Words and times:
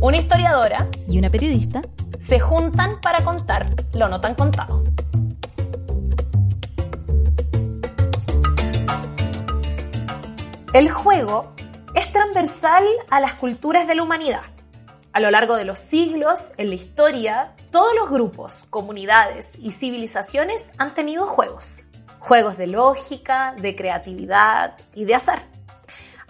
Una 0.00 0.16
historiadora 0.16 0.88
y 1.08 1.18
una 1.18 1.28
periodista 1.28 1.82
se 2.24 2.38
juntan 2.38 3.00
para 3.00 3.24
contar 3.24 3.74
lo 3.94 4.08
no 4.08 4.20
tan 4.20 4.36
contado. 4.36 4.84
El 10.72 10.88
juego 10.88 11.52
es 11.94 12.12
transversal 12.12 12.84
a 13.10 13.18
las 13.18 13.34
culturas 13.34 13.88
de 13.88 13.96
la 13.96 14.04
humanidad. 14.04 14.42
A 15.12 15.18
lo 15.18 15.32
largo 15.32 15.56
de 15.56 15.64
los 15.64 15.80
siglos, 15.80 16.52
en 16.58 16.68
la 16.68 16.76
historia, 16.76 17.54
todos 17.72 17.92
los 17.96 18.08
grupos, 18.08 18.66
comunidades 18.70 19.58
y 19.58 19.72
civilizaciones 19.72 20.70
han 20.78 20.94
tenido 20.94 21.26
juegos. 21.26 21.86
Juegos 22.20 22.56
de 22.56 22.68
lógica, 22.68 23.56
de 23.58 23.74
creatividad 23.74 24.76
y 24.94 25.06
de 25.06 25.16
azar. 25.16 25.42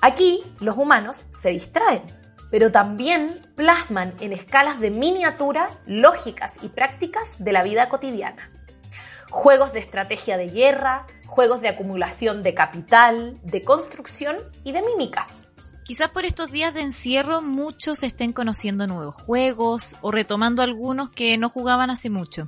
Aquí 0.01 0.43
los 0.61 0.79
humanos 0.79 1.27
se 1.33 1.51
distraen, 1.51 2.03
pero 2.51 2.71
también 2.71 3.35
plasman 3.55 4.15
en 4.21 4.33
escalas 4.33 4.81
de 4.81 4.91
miniatura 4.91 5.69
lógicas 5.87 6.57
y 6.63 6.69
prácticas 6.69 7.43
de 7.43 7.53
la 7.53 7.63
vida 7.63 7.89
cotidiana. 7.89 8.51
Juegos 9.31 9.73
de 9.73 9.81
estrategia 9.81 10.37
de 10.37 10.49
guerra, 10.49 11.07
juegos 11.27 11.61
de 11.61 11.69
acumulación 11.69 12.43
de 12.43 12.55
capital, 12.55 13.39
de 13.43 13.63
construcción 13.63 14.37
y 14.65 14.73
de 14.73 14.83
mímica. 14.83 15.27
Quizás 15.85 16.11
por 16.11 16.25
estos 16.25 16.51
días 16.51 16.75
de 16.75 16.83
encierro 16.83 17.41
muchos 17.41 18.03
estén 18.03 18.33
conociendo 18.33 18.87
nuevos 18.87 19.15
juegos 19.15 19.97
o 20.03 20.11
retomando 20.11 20.63
algunos 20.63 21.11
que 21.11 21.39
no 21.39 21.49
jugaban 21.49 21.91
hace 21.91 22.11
mucho. 22.11 22.47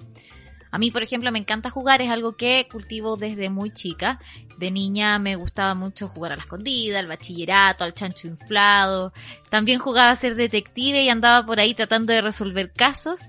A 0.71 0.79
mí, 0.79 0.91
por 0.91 1.03
ejemplo, 1.03 1.33
me 1.33 1.39
encanta 1.39 1.71
jugar, 1.71 2.01
es 2.01 2.11
algo 2.11 2.37
que 2.37 2.69
cultivo 2.71 3.17
desde 3.17 3.51
muy 3.51 3.73
chica. 3.73 4.21
De 4.59 4.71
niña 4.71 5.19
me 5.19 5.37
gustaba 5.37 5.75
mucho 5.75 6.07
jugar 6.07 6.33
a 6.33 6.37
la 6.37 6.43
escondida, 6.43 6.99
al 6.99 7.07
bachillerato, 7.07 7.83
al 7.83 7.95
chancho 7.95 8.29
inflado. 8.29 9.13
También 9.49 9.79
jugaba 9.79 10.11
a 10.11 10.17
ser 10.17 10.37
detective 10.37 11.03
y 11.03 11.09
andaba 11.09 11.45
por 11.45 11.59
ahí 11.59 11.75
tratando 11.75 12.13
de 12.13 12.21
resolver 12.21 12.73
casos. 12.73 13.21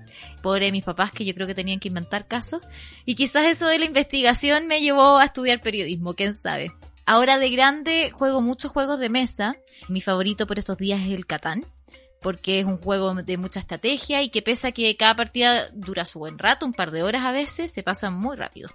Pobre 0.42 0.70
mis 0.70 0.84
papás 0.84 1.10
que 1.10 1.24
yo 1.24 1.34
creo 1.34 1.46
que 1.46 1.54
tenían 1.54 1.80
que 1.80 1.88
inventar 1.88 2.26
casos. 2.26 2.62
Y 3.04 3.14
quizás 3.14 3.46
eso 3.46 3.66
de 3.66 3.78
la 3.78 3.86
investigación 3.86 4.66
me 4.66 4.80
llevó 4.80 5.18
a 5.18 5.24
estudiar 5.24 5.60
periodismo, 5.60 6.14
quién 6.14 6.34
sabe. 6.34 6.72
Ahora 7.06 7.38
de 7.38 7.50
grande 7.50 8.10
juego 8.12 8.40
muchos 8.40 8.70
juegos 8.70 9.00
de 9.00 9.08
mesa. 9.08 9.56
Mi 9.88 10.00
favorito 10.00 10.46
por 10.46 10.58
estos 10.58 10.78
días 10.78 11.00
es 11.00 11.10
el 11.10 11.26
Catán 11.26 11.64
porque 12.22 12.60
es 12.60 12.66
un 12.66 12.78
juego 12.78 13.14
de 13.14 13.36
mucha 13.36 13.60
estrategia 13.60 14.22
y 14.22 14.30
que 14.30 14.42
pese 14.42 14.68
a 14.68 14.72
que 14.72 14.96
cada 14.96 15.16
partida 15.16 15.68
dura 15.72 16.06
su 16.06 16.18
buen 16.18 16.38
rato, 16.38 16.64
un 16.64 16.72
par 16.72 16.90
de 16.90 17.02
horas 17.02 17.24
a 17.24 17.32
veces, 17.32 17.72
se 17.72 17.82
pasa 17.82 18.10
muy 18.10 18.36
rápido. 18.36 18.70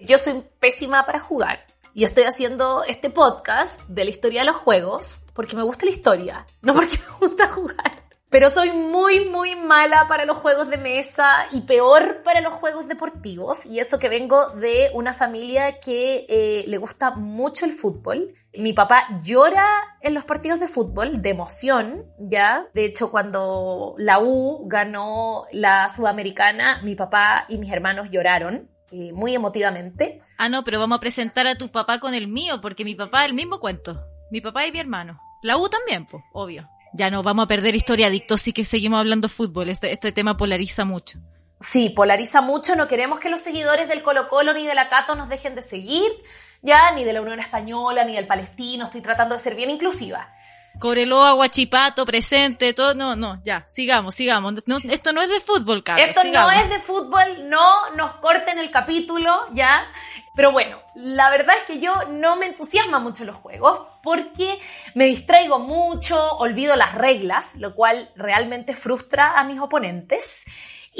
Yo 0.00 0.18
soy 0.18 0.44
pésima 0.60 1.06
para 1.06 1.18
jugar 1.18 1.64
y 1.94 2.04
estoy 2.04 2.24
haciendo 2.24 2.84
este 2.84 3.10
podcast 3.10 3.82
de 3.88 4.04
la 4.04 4.10
historia 4.10 4.40
de 4.40 4.46
los 4.46 4.56
juegos 4.56 5.22
porque 5.32 5.56
me 5.56 5.62
gusta 5.62 5.86
la 5.86 5.90
historia, 5.90 6.46
no 6.62 6.74
porque 6.74 6.98
me 7.20 7.26
gusta 7.26 7.48
jugar. 7.48 8.07
Pero 8.30 8.50
soy 8.50 8.72
muy, 8.72 9.24
muy 9.24 9.56
mala 9.56 10.06
para 10.06 10.26
los 10.26 10.36
juegos 10.36 10.68
de 10.68 10.76
mesa 10.76 11.46
y 11.50 11.62
peor 11.62 12.22
para 12.24 12.42
los 12.42 12.52
juegos 12.54 12.86
deportivos. 12.86 13.64
Y 13.64 13.78
eso 13.78 13.98
que 13.98 14.10
vengo 14.10 14.50
de 14.50 14.90
una 14.92 15.14
familia 15.14 15.80
que 15.80 16.26
eh, 16.28 16.64
le 16.68 16.76
gusta 16.76 17.12
mucho 17.12 17.64
el 17.64 17.72
fútbol. 17.72 18.34
Mi 18.52 18.74
papá 18.74 19.20
llora 19.22 19.66
en 20.02 20.12
los 20.12 20.26
partidos 20.26 20.60
de 20.60 20.68
fútbol 20.68 21.22
de 21.22 21.30
emoción, 21.30 22.04
¿ya? 22.18 22.66
De 22.74 22.84
hecho, 22.84 23.10
cuando 23.10 23.94
la 23.96 24.20
U 24.20 24.66
ganó 24.68 25.46
la 25.52 25.88
Sudamericana, 25.88 26.82
mi 26.82 26.96
papá 26.96 27.46
y 27.48 27.56
mis 27.56 27.72
hermanos 27.72 28.10
lloraron 28.10 28.68
eh, 28.90 29.12
muy 29.12 29.34
emotivamente. 29.34 30.22
Ah, 30.36 30.50
no, 30.50 30.64
pero 30.64 30.78
vamos 30.78 30.98
a 30.98 31.00
presentar 31.00 31.46
a 31.46 31.56
tu 31.56 31.70
papá 31.70 31.98
con 31.98 32.14
el 32.14 32.28
mío, 32.28 32.60
porque 32.60 32.84
mi 32.84 32.94
papá 32.94 33.24
el 33.24 33.32
mismo 33.32 33.58
cuento. 33.58 34.02
Mi 34.30 34.42
papá 34.42 34.66
y 34.66 34.72
mi 34.72 34.80
hermano. 34.80 35.18
La 35.42 35.56
U 35.56 35.68
también, 35.68 36.06
pues, 36.06 36.22
obvio. 36.32 36.68
Ya 36.98 37.12
no 37.12 37.22
vamos 37.22 37.44
a 37.44 37.46
perder 37.46 37.76
historia 37.76 38.08
adictos, 38.08 38.40
sí 38.40 38.52
que 38.52 38.64
seguimos 38.64 38.98
hablando 38.98 39.28
fútbol. 39.28 39.68
Este, 39.68 39.92
este 39.92 40.10
tema 40.10 40.36
polariza 40.36 40.84
mucho. 40.84 41.20
Sí, 41.60 41.90
polariza 41.90 42.40
mucho. 42.40 42.74
No 42.74 42.88
queremos 42.88 43.20
que 43.20 43.28
los 43.28 43.40
seguidores 43.40 43.88
del 43.88 44.02
Colo 44.02 44.28
Colo 44.28 44.52
ni 44.52 44.66
de 44.66 44.74
la 44.74 44.88
Cato 44.88 45.14
nos 45.14 45.28
dejen 45.28 45.54
de 45.54 45.62
seguir, 45.62 46.10
ya, 46.60 46.90
ni 46.90 47.04
de 47.04 47.12
la 47.12 47.22
Unión 47.22 47.38
Española, 47.38 48.04
ni 48.04 48.16
del 48.16 48.26
Palestino. 48.26 48.86
Estoy 48.86 49.00
tratando 49.00 49.36
de 49.36 49.38
ser 49.38 49.54
bien 49.54 49.70
inclusiva. 49.70 50.34
Coreloa, 50.78 51.32
Guachipato, 51.32 52.06
presente, 52.06 52.72
todo, 52.72 52.94
no, 52.94 53.16
no, 53.16 53.40
ya, 53.44 53.66
sigamos, 53.68 54.14
sigamos. 54.14 54.54
esto 54.88 55.12
no 55.12 55.22
es 55.22 55.28
de 55.28 55.40
fútbol, 55.40 55.82
Carlos. 55.82 56.08
Esto 56.08 56.24
no 56.24 56.50
es 56.50 56.68
de 56.68 56.78
fútbol, 56.78 57.48
no 57.48 57.90
nos 57.96 58.14
corten 58.14 58.58
el 58.58 58.70
capítulo, 58.70 59.46
ya. 59.54 59.82
Pero 60.34 60.52
bueno, 60.52 60.80
la 60.94 61.30
verdad 61.30 61.56
es 61.56 61.64
que 61.64 61.80
yo 61.80 61.94
no 62.10 62.36
me 62.36 62.46
entusiasma 62.46 63.00
mucho 63.00 63.24
los 63.24 63.36
juegos 63.36 63.80
porque 64.02 64.60
me 64.94 65.06
distraigo 65.06 65.58
mucho, 65.58 66.16
olvido 66.36 66.76
las 66.76 66.94
reglas, 66.94 67.56
lo 67.56 67.74
cual 67.74 68.10
realmente 68.14 68.74
frustra 68.74 69.32
a 69.38 69.42
mis 69.42 69.60
oponentes. 69.60 70.44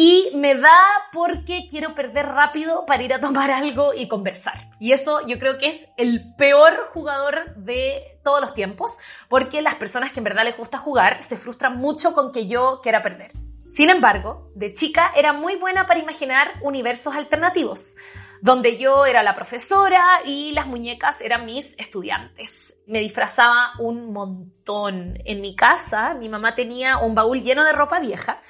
Y 0.00 0.30
me 0.32 0.54
da 0.54 0.78
porque 1.12 1.66
quiero 1.68 1.92
perder 1.92 2.26
rápido 2.26 2.86
para 2.86 3.02
ir 3.02 3.12
a 3.12 3.18
tomar 3.18 3.50
algo 3.50 3.92
y 3.94 4.06
conversar. 4.06 4.70
Y 4.78 4.92
eso 4.92 5.26
yo 5.26 5.40
creo 5.40 5.58
que 5.58 5.70
es 5.70 5.86
el 5.96 6.36
peor 6.36 6.86
jugador 6.92 7.56
de 7.56 8.04
todos 8.22 8.40
los 8.40 8.54
tiempos, 8.54 8.96
porque 9.28 9.60
las 9.60 9.74
personas 9.74 10.12
que 10.12 10.20
en 10.20 10.24
verdad 10.24 10.44
les 10.44 10.56
gusta 10.56 10.78
jugar 10.78 11.20
se 11.24 11.36
frustran 11.36 11.78
mucho 11.78 12.12
con 12.12 12.30
que 12.30 12.46
yo 12.46 12.78
quiera 12.80 13.02
perder. 13.02 13.32
Sin 13.66 13.90
embargo, 13.90 14.52
de 14.54 14.72
chica 14.72 15.10
era 15.16 15.32
muy 15.32 15.56
buena 15.56 15.84
para 15.84 15.98
imaginar 15.98 16.60
universos 16.62 17.16
alternativos, 17.16 17.96
donde 18.40 18.78
yo 18.78 19.04
era 19.04 19.24
la 19.24 19.34
profesora 19.34 20.20
y 20.24 20.52
las 20.52 20.68
muñecas 20.68 21.20
eran 21.20 21.44
mis 21.44 21.74
estudiantes. 21.76 22.72
Me 22.86 23.00
disfrazaba 23.00 23.72
un 23.80 24.12
montón. 24.12 25.14
En 25.24 25.40
mi 25.40 25.56
casa, 25.56 26.14
mi 26.14 26.28
mamá 26.28 26.54
tenía 26.54 26.98
un 26.98 27.16
baúl 27.16 27.42
lleno 27.42 27.64
de 27.64 27.72
ropa 27.72 27.98
vieja 27.98 28.40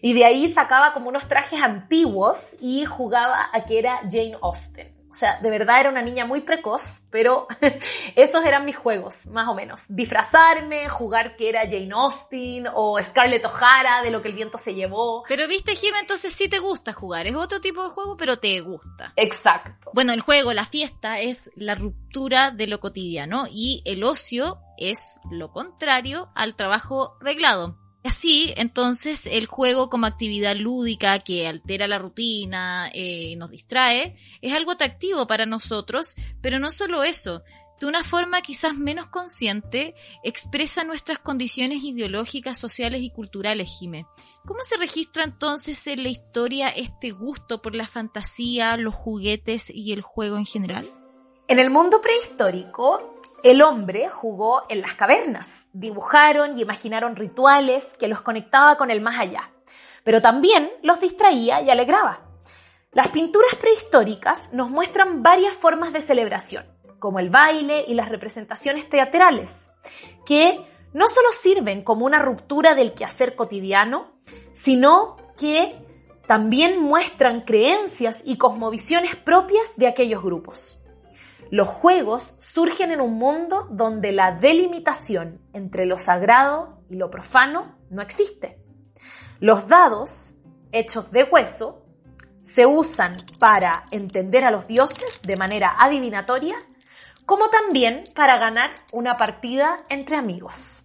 y 0.00 0.12
de 0.12 0.24
ahí 0.24 0.48
sacaba 0.48 0.92
como 0.92 1.08
unos 1.08 1.28
trajes 1.28 1.62
antiguos 1.62 2.56
y 2.60 2.84
jugaba 2.84 3.48
a 3.52 3.64
que 3.64 3.78
era 3.78 4.00
Jane 4.10 4.36
Austen. 4.42 4.98
O 5.10 5.14
sea, 5.14 5.40
de 5.40 5.50
verdad 5.50 5.80
era 5.80 5.88
una 5.88 6.02
niña 6.02 6.26
muy 6.26 6.42
precoz, 6.42 7.00
pero 7.10 7.48
esos 8.14 8.44
eran 8.44 8.64
mis 8.66 8.76
juegos, 8.76 9.26
más 9.28 9.48
o 9.48 9.54
menos. 9.54 9.84
Disfrazarme, 9.88 10.88
jugar 10.88 11.34
que 11.34 11.48
era 11.48 11.62
Jane 11.62 11.88
Austen 11.92 12.66
o 12.74 13.02
Scarlett 13.02 13.44
O'Hara 13.46 14.02
de 14.02 14.10
lo 14.10 14.20
que 14.20 14.28
el 14.28 14.34
viento 14.34 14.58
se 14.58 14.74
llevó. 14.74 15.24
Pero 15.26 15.48
viste, 15.48 15.74
Jim, 15.74 15.94
entonces 15.98 16.34
sí 16.34 16.48
te 16.48 16.58
gusta 16.58 16.92
jugar. 16.92 17.26
Es 17.26 17.34
otro 17.34 17.60
tipo 17.60 17.82
de 17.82 17.90
juego, 17.90 18.16
pero 18.18 18.38
te 18.38 18.60
gusta. 18.60 19.14
Exacto. 19.16 19.90
Bueno, 19.94 20.12
el 20.12 20.20
juego, 20.20 20.52
la 20.52 20.66
fiesta, 20.66 21.18
es 21.20 21.50
la 21.56 21.74
ruptura 21.74 22.50
de 22.50 22.66
lo 22.66 22.78
cotidiano 22.78 23.46
y 23.50 23.82
el 23.86 24.04
ocio 24.04 24.58
es 24.76 25.18
lo 25.30 25.50
contrario 25.50 26.28
al 26.34 26.54
trabajo 26.54 27.16
reglado. 27.20 27.87
Así, 28.08 28.54
entonces, 28.56 29.26
el 29.30 29.44
juego 29.44 29.90
como 29.90 30.06
actividad 30.06 30.56
lúdica 30.56 31.18
que 31.18 31.46
altera 31.46 31.86
la 31.86 31.98
rutina, 31.98 32.90
eh, 32.94 33.36
nos 33.36 33.50
distrae, 33.50 34.16
es 34.40 34.54
algo 34.54 34.70
atractivo 34.70 35.26
para 35.26 35.44
nosotros, 35.44 36.16
pero 36.40 36.58
no 36.58 36.70
solo 36.70 37.02
eso, 37.02 37.42
de 37.78 37.86
una 37.86 38.02
forma 38.02 38.40
quizás 38.40 38.74
menos 38.74 39.08
consciente, 39.08 39.94
expresa 40.24 40.84
nuestras 40.84 41.18
condiciones 41.18 41.84
ideológicas, 41.84 42.56
sociales 42.56 43.02
y 43.02 43.10
culturales, 43.10 43.68
Jime. 43.78 44.06
¿Cómo 44.46 44.62
se 44.62 44.78
registra 44.78 45.22
entonces 45.22 45.86
en 45.86 46.02
la 46.02 46.08
historia 46.08 46.68
este 46.68 47.10
gusto 47.10 47.60
por 47.60 47.74
la 47.74 47.86
fantasía, 47.86 48.78
los 48.78 48.94
juguetes 48.94 49.68
y 49.68 49.92
el 49.92 50.00
juego 50.00 50.38
en 50.38 50.46
general? 50.46 50.88
En 51.46 51.58
el 51.58 51.68
mundo 51.68 52.00
prehistórico, 52.00 53.17
el 53.42 53.62
hombre 53.62 54.08
jugó 54.08 54.64
en 54.68 54.80
las 54.80 54.94
cavernas, 54.94 55.66
dibujaron 55.72 56.58
y 56.58 56.62
imaginaron 56.62 57.16
rituales 57.16 57.86
que 57.98 58.08
los 58.08 58.20
conectaba 58.20 58.76
con 58.76 58.90
el 58.90 59.00
más 59.00 59.18
allá, 59.18 59.52
pero 60.04 60.20
también 60.20 60.70
los 60.82 61.00
distraía 61.00 61.60
y 61.62 61.70
alegraba. 61.70 62.20
Las 62.92 63.08
pinturas 63.08 63.54
prehistóricas 63.56 64.52
nos 64.52 64.70
muestran 64.70 65.22
varias 65.22 65.54
formas 65.54 65.92
de 65.92 66.00
celebración, 66.00 66.66
como 66.98 67.20
el 67.20 67.30
baile 67.30 67.84
y 67.86 67.94
las 67.94 68.08
representaciones 68.08 68.88
teatrales, 68.88 69.70
que 70.26 70.66
no 70.92 71.06
solo 71.06 71.28
sirven 71.32 71.82
como 71.82 72.06
una 72.06 72.18
ruptura 72.18 72.74
del 72.74 72.94
quehacer 72.94 73.36
cotidiano, 73.36 74.18
sino 74.52 75.16
que 75.36 75.78
también 76.26 76.80
muestran 76.80 77.42
creencias 77.42 78.22
y 78.24 78.36
cosmovisiones 78.36 79.16
propias 79.16 79.76
de 79.76 79.86
aquellos 79.86 80.22
grupos. 80.22 80.78
Los 81.50 81.68
juegos 81.68 82.34
surgen 82.40 82.92
en 82.92 83.00
un 83.00 83.14
mundo 83.14 83.66
donde 83.70 84.12
la 84.12 84.32
delimitación 84.32 85.40
entre 85.54 85.86
lo 85.86 85.96
sagrado 85.96 86.82
y 86.90 86.96
lo 86.96 87.08
profano 87.08 87.76
no 87.90 88.02
existe. 88.02 88.58
Los 89.40 89.68
dados, 89.68 90.34
hechos 90.72 91.10
de 91.10 91.24
hueso, 91.24 91.84
se 92.42 92.66
usan 92.66 93.12
para 93.38 93.84
entender 93.90 94.44
a 94.44 94.50
los 94.50 94.66
dioses 94.66 95.20
de 95.22 95.36
manera 95.36 95.76
adivinatoria, 95.78 96.56
como 97.24 97.48
también 97.48 98.04
para 98.14 98.38
ganar 98.38 98.74
una 98.92 99.16
partida 99.16 99.76
entre 99.88 100.16
amigos. 100.16 100.82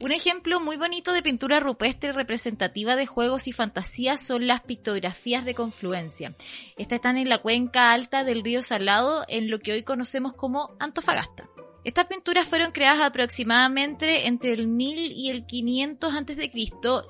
Un 0.00 0.12
ejemplo 0.12 0.60
muy 0.60 0.76
bonito 0.76 1.12
de 1.12 1.22
pintura 1.22 1.58
rupestre 1.58 2.12
representativa 2.12 2.94
de 2.94 3.06
juegos 3.06 3.48
y 3.48 3.52
fantasías 3.52 4.24
son 4.24 4.46
las 4.46 4.60
pictografías 4.60 5.44
de 5.44 5.54
confluencia. 5.54 6.36
Estas 6.76 6.98
están 6.98 7.18
en 7.18 7.28
la 7.28 7.38
cuenca 7.38 7.90
alta 7.90 8.22
del 8.22 8.44
río 8.44 8.62
Salado, 8.62 9.24
en 9.26 9.50
lo 9.50 9.58
que 9.58 9.72
hoy 9.72 9.82
conocemos 9.82 10.34
como 10.34 10.76
Antofagasta. 10.78 11.48
Estas 11.82 12.06
pinturas 12.06 12.46
fueron 12.46 12.70
creadas 12.70 13.00
aproximadamente 13.00 14.28
entre 14.28 14.52
el 14.52 14.68
1000 14.68 15.10
y 15.10 15.30
el 15.30 15.46
500 15.46 16.14
a.C. 16.14 16.50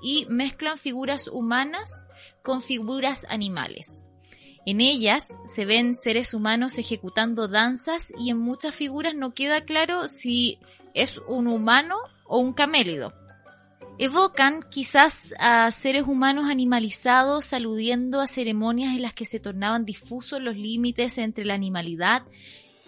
y 0.03 0.27
mezclan 0.31 0.79
figuras 0.79 1.29
humanas 1.29 1.91
con 2.43 2.63
figuras 2.63 3.27
animales. 3.29 3.87
En 4.65 4.81
ellas 4.81 5.25
se 5.55 5.67
ven 5.67 5.95
seres 5.97 6.33
humanos 6.33 6.79
ejecutando 6.79 7.49
danzas 7.49 8.05
y 8.19 8.31
en 8.31 8.39
muchas 8.39 8.75
figuras 8.75 9.15
no 9.15 9.35
queda 9.35 9.63
claro 9.63 10.07
si 10.07 10.59
es 10.95 11.19
un 11.29 11.49
humano 11.49 11.97
o 12.29 12.39
un 12.39 12.53
camélido. 12.53 13.13
Evocan 13.99 14.63
quizás 14.71 15.35
a 15.41 15.69
seres 15.73 16.05
humanos 16.07 16.49
animalizados 16.49 17.53
aludiendo 17.53 18.21
a 18.21 18.29
ceremonias 18.29 18.95
en 18.95 19.03
las 19.03 19.13
que 19.13 19.25
se 19.25 19.41
tornaban 19.41 19.85
difusos 19.85 20.41
los 20.41 20.55
límites 20.55 21.19
entre 21.19 21.45
la 21.45 21.55
animalidad 21.55 22.23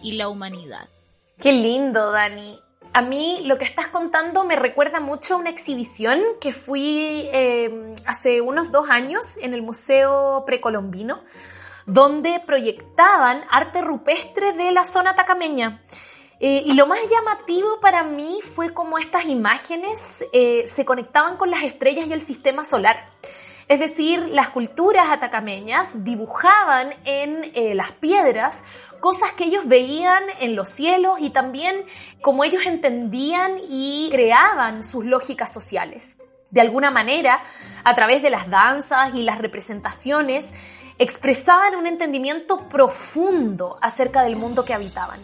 y 0.01 0.13
la 0.13 0.29
humanidad. 0.29 0.89
Qué 1.41 1.53
lindo, 1.53 2.13
Dani. 2.13 2.61
A 2.93 3.03
mí 3.03 3.43
lo 3.47 3.59
que 3.59 3.65
estás 3.65 3.89
contando 3.89 4.45
me 4.45 4.57
recuerda 4.57 5.01
mucho 5.01 5.35
a 5.35 5.37
una 5.39 5.51
exhibición 5.51 6.21
que 6.41 6.53
fui 6.53 7.29
eh, 7.33 7.95
hace 8.05 8.41
unos 8.41 8.71
dos 8.71 8.89
años 8.91 9.37
en 9.41 9.55
el 9.55 9.63
Museo 9.63 10.45
Precolombino, 10.45 11.23
donde 11.87 12.41
proyectaban 12.45 13.43
arte 13.51 13.81
rupestre 13.81 14.53
de 14.53 14.73
la 14.73 14.85
zona 14.85 15.15
tacameña. 15.15 15.83
Eh, 16.43 16.63
y 16.65 16.73
lo 16.73 16.87
más 16.87 17.01
llamativo 17.11 17.81
para 17.81 18.03
mí 18.03 18.39
fue 18.43 18.73
cómo 18.73 18.97
estas 18.97 19.27
imágenes 19.27 20.25
eh, 20.33 20.65
se 20.67 20.87
conectaban 20.87 21.37
con 21.37 21.51
las 21.51 21.63
estrellas 21.63 22.07
y 22.07 22.15
el 22.15 22.23
sistema 22.23 22.65
solar. 22.65 23.11
Es 23.69 23.79
decir, 23.79 24.21
las 24.31 24.49
culturas 24.49 25.11
atacameñas 25.11 26.03
dibujaban 26.03 26.95
en 27.05 27.53
eh, 27.55 27.75
las 27.75 27.93
piedras 27.93 28.65
cosas 29.01 29.33
que 29.33 29.45
ellos 29.45 29.69
veían 29.69 30.25
en 30.41 30.57
los 30.57 30.71
cielos 30.71 31.19
y 31.21 31.29
también 31.29 31.85
cómo 32.23 32.43
ellos 32.43 32.65
entendían 32.65 33.59
y 33.69 34.09
creaban 34.11 34.83
sus 34.83 35.05
lógicas 35.05 35.53
sociales. 35.53 36.17
De 36.51 36.63
alguna 36.63 36.91
manera, 36.91 37.45
a 37.85 37.95
través 37.95 38.23
de 38.23 38.31
las 38.31 38.49
danzas 38.51 39.15
y 39.15 39.23
las 39.23 39.39
representaciones, 39.39 40.53
expresaban 40.99 41.77
un 41.77 41.87
entendimiento 41.87 42.69
profundo 42.69 43.79
acerca 43.81 44.23
del 44.23 44.37
mundo 44.37 44.65
que 44.65 44.75
habitaban. 44.75 45.21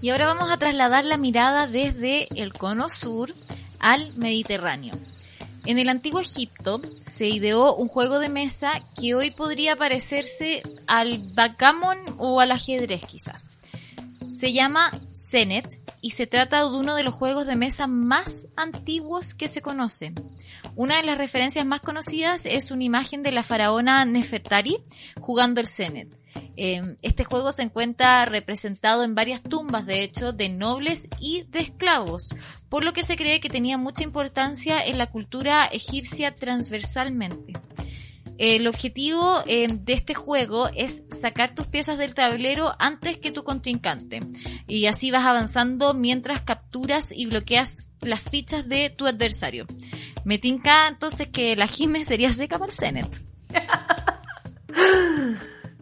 Y 0.00 0.10
ahora 0.10 0.26
vamos 0.26 0.50
a 0.50 0.58
trasladar 0.58 1.04
la 1.04 1.16
mirada 1.16 1.66
desde 1.66 2.28
el 2.40 2.52
cono 2.52 2.88
sur 2.88 3.34
al 3.80 4.12
Mediterráneo. 4.14 4.94
En 5.66 5.78
el 5.78 5.88
antiguo 5.88 6.20
Egipto 6.20 6.80
se 7.00 7.26
ideó 7.26 7.74
un 7.74 7.88
juego 7.88 8.20
de 8.20 8.28
mesa 8.28 8.82
que 8.98 9.14
hoy 9.14 9.32
podría 9.32 9.76
parecerse 9.76 10.62
al 10.86 11.18
backgammon 11.34 11.98
o 12.16 12.40
al 12.40 12.52
ajedrez 12.52 13.04
quizás. 13.06 13.56
Se 14.30 14.52
llama 14.52 14.90
Senet 15.12 15.78
y 16.00 16.10
se 16.10 16.26
trata 16.26 16.60
de 16.60 16.76
uno 16.76 16.94
de 16.94 17.02
los 17.02 17.14
juegos 17.14 17.46
de 17.46 17.56
mesa 17.56 17.86
más 17.86 18.46
antiguos 18.56 19.34
que 19.34 19.48
se 19.48 19.62
conocen. 19.62 20.14
Una 20.76 20.96
de 20.96 21.02
las 21.02 21.18
referencias 21.18 21.66
más 21.66 21.80
conocidas 21.80 22.46
es 22.46 22.70
una 22.70 22.84
imagen 22.84 23.22
de 23.22 23.32
la 23.32 23.42
faraona 23.42 24.04
Nefertari 24.04 24.78
jugando 25.20 25.60
el 25.60 25.66
Senet. 25.66 26.08
Em, 26.60 26.96
este 27.02 27.22
juego 27.22 27.52
se 27.52 27.62
encuentra 27.62 28.24
representado 28.24 29.04
en 29.04 29.14
varias 29.14 29.44
tumbas, 29.44 29.86
de 29.86 30.02
hecho, 30.02 30.32
de 30.32 30.48
nobles 30.48 31.08
y 31.20 31.44
de 31.44 31.60
esclavos, 31.60 32.34
por 32.68 32.82
lo 32.82 32.92
que 32.92 33.04
se 33.04 33.16
cree 33.16 33.38
que 33.38 33.48
tenía 33.48 33.78
mucha 33.78 34.02
importancia 34.02 34.84
en 34.84 34.98
la 34.98 35.06
cultura 35.06 35.66
egipcia 35.66 36.34
transversalmente. 36.34 37.52
El 38.38 38.66
objetivo 38.66 39.40
em, 39.46 39.84
de 39.84 39.92
este 39.92 40.14
juego 40.14 40.68
es 40.74 41.04
sacar 41.20 41.54
tus 41.54 41.68
piezas 41.68 41.96
del 41.96 42.14
tablero 42.14 42.74
antes 42.80 43.18
que 43.18 43.30
tu 43.30 43.44
contrincante. 43.44 44.18
Y 44.66 44.86
así 44.86 45.12
vas 45.12 45.26
avanzando 45.26 45.94
mientras 45.94 46.40
capturas 46.40 47.06
y 47.12 47.26
bloqueas 47.26 47.86
las 48.00 48.20
fichas 48.20 48.68
de 48.68 48.90
tu 48.90 49.06
adversario. 49.06 49.68
Me 50.24 50.38
tinca 50.38 50.88
entonces 50.88 51.28
que 51.28 51.54
la 51.54 51.68
Jime 51.68 52.04
sería 52.04 52.32
seca 52.32 52.58
para 52.58 52.72
el. 52.72 53.06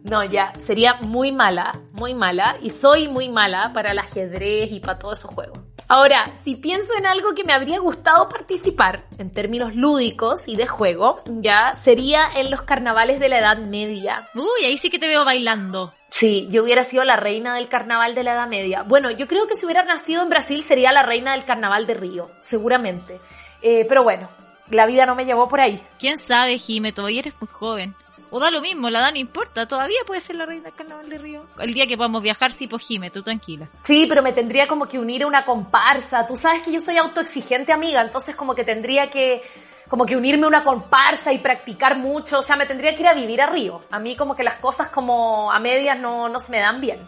No, 0.09 0.23
ya, 0.23 0.53
sería 0.57 0.95
muy 1.01 1.31
mala, 1.33 1.81
muy 1.91 2.13
mala, 2.13 2.57
y 2.61 2.69
soy 2.69 3.09
muy 3.09 3.27
mala 3.27 3.71
para 3.73 3.91
el 3.91 3.99
ajedrez 3.99 4.71
y 4.71 4.79
para 4.79 4.97
todos 4.97 5.19
esos 5.19 5.31
juegos. 5.31 5.59
Ahora, 5.89 6.33
si 6.35 6.55
pienso 6.55 6.93
en 6.97 7.05
algo 7.05 7.33
que 7.33 7.43
me 7.43 7.53
habría 7.53 7.79
gustado 7.79 8.27
participar, 8.27 9.05
en 9.17 9.31
términos 9.31 9.75
lúdicos 9.75 10.47
y 10.47 10.55
de 10.55 10.67
juego, 10.67 11.21
ya 11.25 11.73
sería 11.75 12.27
en 12.35 12.51
los 12.51 12.61
carnavales 12.61 13.19
de 13.19 13.29
la 13.29 13.39
Edad 13.39 13.57
Media. 13.57 14.27
Uy, 14.35 14.65
ahí 14.65 14.77
sí 14.77 14.89
que 14.89 14.99
te 14.99 15.07
veo 15.07 15.23
bailando. 15.23 15.93
Sí, 16.09 16.47
yo 16.49 16.63
hubiera 16.63 16.83
sido 16.83 17.03
la 17.03 17.15
reina 17.15 17.55
del 17.55 17.69
carnaval 17.69 18.15
de 18.15 18.23
la 18.23 18.33
Edad 18.33 18.47
Media. 18.47 18.83
Bueno, 18.83 19.11
yo 19.11 19.27
creo 19.27 19.47
que 19.47 19.55
si 19.55 19.65
hubiera 19.65 19.83
nacido 19.83 20.21
en 20.23 20.29
Brasil 20.29 20.61
sería 20.61 20.91
la 20.91 21.03
reina 21.03 21.33
del 21.33 21.45
carnaval 21.45 21.85
de 21.85 21.93
Río, 21.93 22.29
seguramente. 22.41 23.19
Eh, 23.61 23.85
pero 23.87 24.03
bueno, 24.03 24.29
la 24.69 24.85
vida 24.85 25.05
no 25.05 25.15
me 25.15 25.25
llevó 25.25 25.47
por 25.47 25.61
ahí. 25.61 25.79
¿Quién 25.99 26.17
sabe, 26.17 26.57
Jime? 26.57 26.91
Todavía 26.91 27.19
eres 27.19 27.33
muy 27.39 27.49
joven. 27.49 27.95
O 28.29 28.39
da 28.39 28.51
lo 28.51 28.61
mismo, 28.61 28.89
la 28.89 28.99
edad 28.99 29.11
no 29.11 29.19
importa, 29.19 29.65
todavía 29.65 29.99
puede 30.05 30.19
ser 30.19 30.35
la 30.35 30.45
reina 30.45 30.65
del 30.65 30.73
carnaval 30.73 31.09
de 31.09 31.17
Río. 31.17 31.45
El 31.59 31.73
día 31.73 31.87
que 31.87 31.95
podamos 31.95 32.21
viajar, 32.21 32.51
sí, 32.51 32.67
pues 32.67 32.85
Jime, 32.85 33.09
tú 33.09 33.23
tranquila. 33.23 33.67
Sí, 33.83 34.05
pero 34.07 34.21
me 34.21 34.33
tendría 34.33 34.67
como 34.67 34.85
que 34.85 34.99
unir 34.99 35.23
a 35.23 35.27
una 35.27 35.45
comparsa. 35.45 36.27
Tú 36.27 36.35
sabes 36.35 36.61
que 36.61 36.71
yo 36.71 36.79
soy 36.79 36.97
autoexigente, 36.97 37.71
amiga, 37.71 38.01
entonces 38.01 38.35
como 38.35 38.53
que 38.53 38.63
tendría 38.63 39.09
que 39.09 39.43
como 39.87 40.05
que 40.05 40.17
unirme 40.17 40.43
a 40.43 40.47
una 40.47 40.63
comparsa 40.65 41.31
y 41.31 41.39
practicar 41.39 41.97
mucho, 41.97 42.39
o 42.39 42.41
sea, 42.41 42.57
me 42.57 42.65
tendría 42.65 42.93
que 42.93 43.01
ir 43.01 43.07
a 43.07 43.13
vivir 43.13 43.41
a 43.41 43.47
Río. 43.47 43.81
A 43.89 43.99
mí 43.99 44.17
como 44.17 44.35
que 44.35 44.43
las 44.43 44.57
cosas 44.57 44.89
como 44.89 45.49
a 45.51 45.59
medias 45.59 45.97
no, 45.97 46.27
no 46.27 46.39
se 46.39 46.51
me 46.51 46.59
dan 46.59 46.81
bien. 46.81 46.99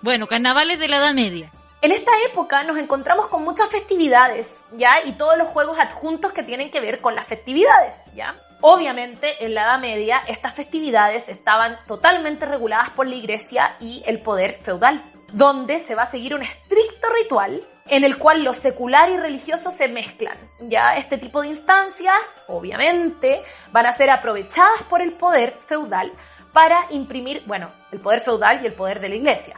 Bueno, 0.00 0.26
carnavales 0.26 0.78
de 0.78 0.88
la 0.88 0.98
Edad 0.98 1.12
Media. 1.12 1.50
En 1.80 1.92
esta 1.92 2.10
época 2.28 2.64
nos 2.64 2.78
encontramos 2.78 3.26
con 3.28 3.44
muchas 3.44 3.68
festividades, 3.68 4.54
¿ya? 4.72 5.04
Y 5.04 5.12
todos 5.12 5.36
los 5.36 5.48
juegos 5.48 5.78
adjuntos 5.78 6.32
que 6.32 6.42
tienen 6.42 6.70
que 6.70 6.80
ver 6.80 7.00
con 7.00 7.14
las 7.14 7.26
festividades, 7.26 7.96
¿ya? 8.14 8.34
Obviamente, 8.60 9.44
en 9.44 9.54
la 9.54 9.62
Edad 9.62 9.78
Media, 9.78 10.22
estas 10.26 10.52
festividades 10.54 11.28
estaban 11.28 11.78
totalmente 11.86 12.44
reguladas 12.44 12.90
por 12.90 13.06
la 13.06 13.14
Iglesia 13.14 13.76
y 13.78 14.02
el 14.04 14.20
poder 14.20 14.52
feudal, 14.52 15.04
donde 15.32 15.78
se 15.78 15.94
va 15.94 16.02
a 16.02 16.06
seguir 16.06 16.34
un 16.34 16.42
estricto 16.42 17.06
ritual 17.22 17.62
en 17.86 18.02
el 18.02 18.18
cual 18.18 18.42
lo 18.42 18.52
secular 18.52 19.10
y 19.10 19.16
religioso 19.16 19.70
se 19.70 19.88
mezclan. 19.88 20.36
Ya 20.60 20.96
este 20.96 21.18
tipo 21.18 21.42
de 21.42 21.48
instancias, 21.48 22.34
obviamente, 22.48 23.42
van 23.70 23.86
a 23.86 23.92
ser 23.92 24.10
aprovechadas 24.10 24.82
por 24.88 25.02
el 25.02 25.12
poder 25.12 25.56
feudal 25.60 26.12
para 26.52 26.86
imprimir, 26.90 27.44
bueno, 27.46 27.70
el 27.92 28.00
poder 28.00 28.20
feudal 28.20 28.60
y 28.62 28.66
el 28.66 28.72
poder 28.72 28.98
de 28.98 29.10
la 29.10 29.14
Iglesia, 29.14 29.56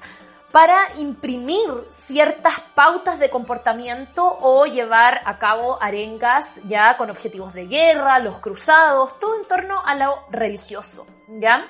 para 0.53 0.89
imprimir 0.97 1.69
ciertas 1.91 2.61
pautas 2.75 3.19
de 3.19 3.31
comportamiento 3.31 4.39
o 4.41 4.67
llevar 4.67 5.21
a 5.25 5.39
cabo 5.39 5.81
arengas 5.81 6.45
ya 6.65 6.97
con 6.97 7.11
objetivos 7.11 7.55
de 7.55 7.67
guerra, 7.67 8.19
los 8.19 8.39
cruzados, 8.39 9.19
todo 9.21 9.37
en 9.37 9.47
torno 9.47 9.81
a 9.85 9.95
lo 9.95 10.25
religioso, 10.31 11.07
¿ya? 11.29 11.67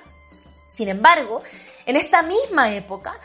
Sin 0.68 0.88
embargo, 0.88 1.42
en 1.84 1.96
esta 1.96 2.22
misma 2.22 2.72
época, 2.72 3.18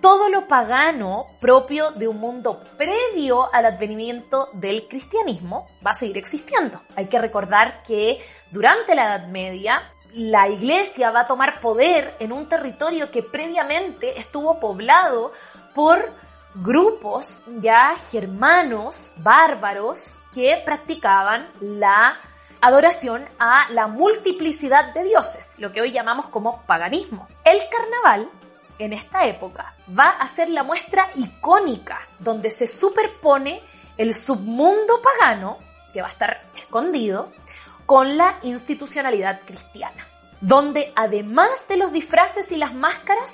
todo 0.00 0.28
lo 0.28 0.46
pagano 0.46 1.26
propio 1.40 1.90
de 1.92 2.08
un 2.08 2.18
mundo 2.18 2.62
previo 2.76 3.52
al 3.52 3.66
advenimiento 3.66 4.50
del 4.52 4.88
cristianismo 4.88 5.68
va 5.86 5.92
a 5.92 5.94
seguir 5.94 6.18
existiendo. 6.18 6.80
Hay 6.96 7.06
que 7.06 7.18
recordar 7.18 7.82
que 7.82 8.20
durante 8.50 8.94
la 8.94 9.06
Edad 9.06 9.28
Media 9.28 9.82
la 10.14 10.48
iglesia 10.48 11.10
va 11.10 11.20
a 11.20 11.26
tomar 11.26 11.60
poder 11.60 12.16
en 12.18 12.32
un 12.32 12.48
territorio 12.48 13.10
que 13.10 13.22
previamente 13.22 14.18
estuvo 14.18 14.58
poblado 14.60 15.32
por 15.74 16.12
grupos 16.54 17.42
ya 17.60 17.94
germanos, 17.96 19.10
bárbaros, 19.18 20.16
que 20.32 20.62
practicaban 20.64 21.46
la 21.60 22.18
adoración 22.60 23.26
a 23.38 23.70
la 23.70 23.86
multiplicidad 23.86 24.92
de 24.94 25.04
dioses, 25.04 25.54
lo 25.58 25.72
que 25.72 25.80
hoy 25.80 25.92
llamamos 25.92 26.26
como 26.28 26.62
paganismo. 26.62 27.28
El 27.44 27.58
carnaval, 27.70 28.28
en 28.78 28.92
esta 28.92 29.26
época, 29.26 29.74
va 29.98 30.10
a 30.10 30.26
ser 30.28 30.48
la 30.48 30.62
muestra 30.62 31.08
icónica 31.14 31.98
donde 32.18 32.50
se 32.50 32.66
superpone 32.66 33.62
el 33.96 34.14
submundo 34.14 35.00
pagano, 35.00 35.58
que 35.92 36.00
va 36.00 36.08
a 36.08 36.10
estar 36.10 36.42
escondido, 36.56 37.30
con 37.86 38.16
la 38.16 38.38
institucionalidad 38.42 39.40
cristiana, 39.46 40.06
donde 40.40 40.92
además 40.96 41.66
de 41.68 41.76
los 41.76 41.92
disfraces 41.92 42.50
y 42.52 42.56
las 42.56 42.74
máscaras, 42.74 43.32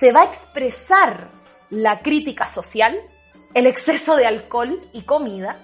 se 0.00 0.12
va 0.12 0.22
a 0.22 0.24
expresar 0.24 1.28
la 1.70 2.00
crítica 2.00 2.46
social, 2.46 2.98
el 3.54 3.66
exceso 3.66 4.16
de 4.16 4.26
alcohol 4.26 4.80
y 4.92 5.02
comida, 5.02 5.58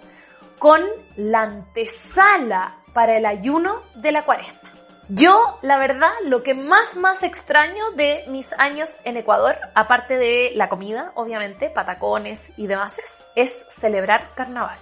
con 0.59 0.83
la 1.17 1.41
antesala 1.41 2.77
para 2.93 3.17
el 3.17 3.27
ayuno 3.27 3.83
de 3.97 4.13
la 4.13 4.25
cuaresma. 4.25 4.71
Yo, 5.09 5.59
la 5.63 5.77
verdad, 5.77 6.13
lo 6.27 6.45
que 6.45 6.55
más 6.55 6.97
más 6.97 7.25
extraño 7.25 7.91
de 7.97 8.25
mis 8.29 8.47
años 8.59 8.89
en 9.05 9.17
Ecuador, 9.17 9.57
aparte 9.75 10.19
de 10.19 10.53
la 10.55 10.69
comida, 10.69 11.11
obviamente, 11.17 11.69
patacones 11.69 12.53
y 12.57 12.69
demás, 12.69 13.01
es 13.35 13.51
celebrar 13.71 14.35
carnaval. 14.37 14.79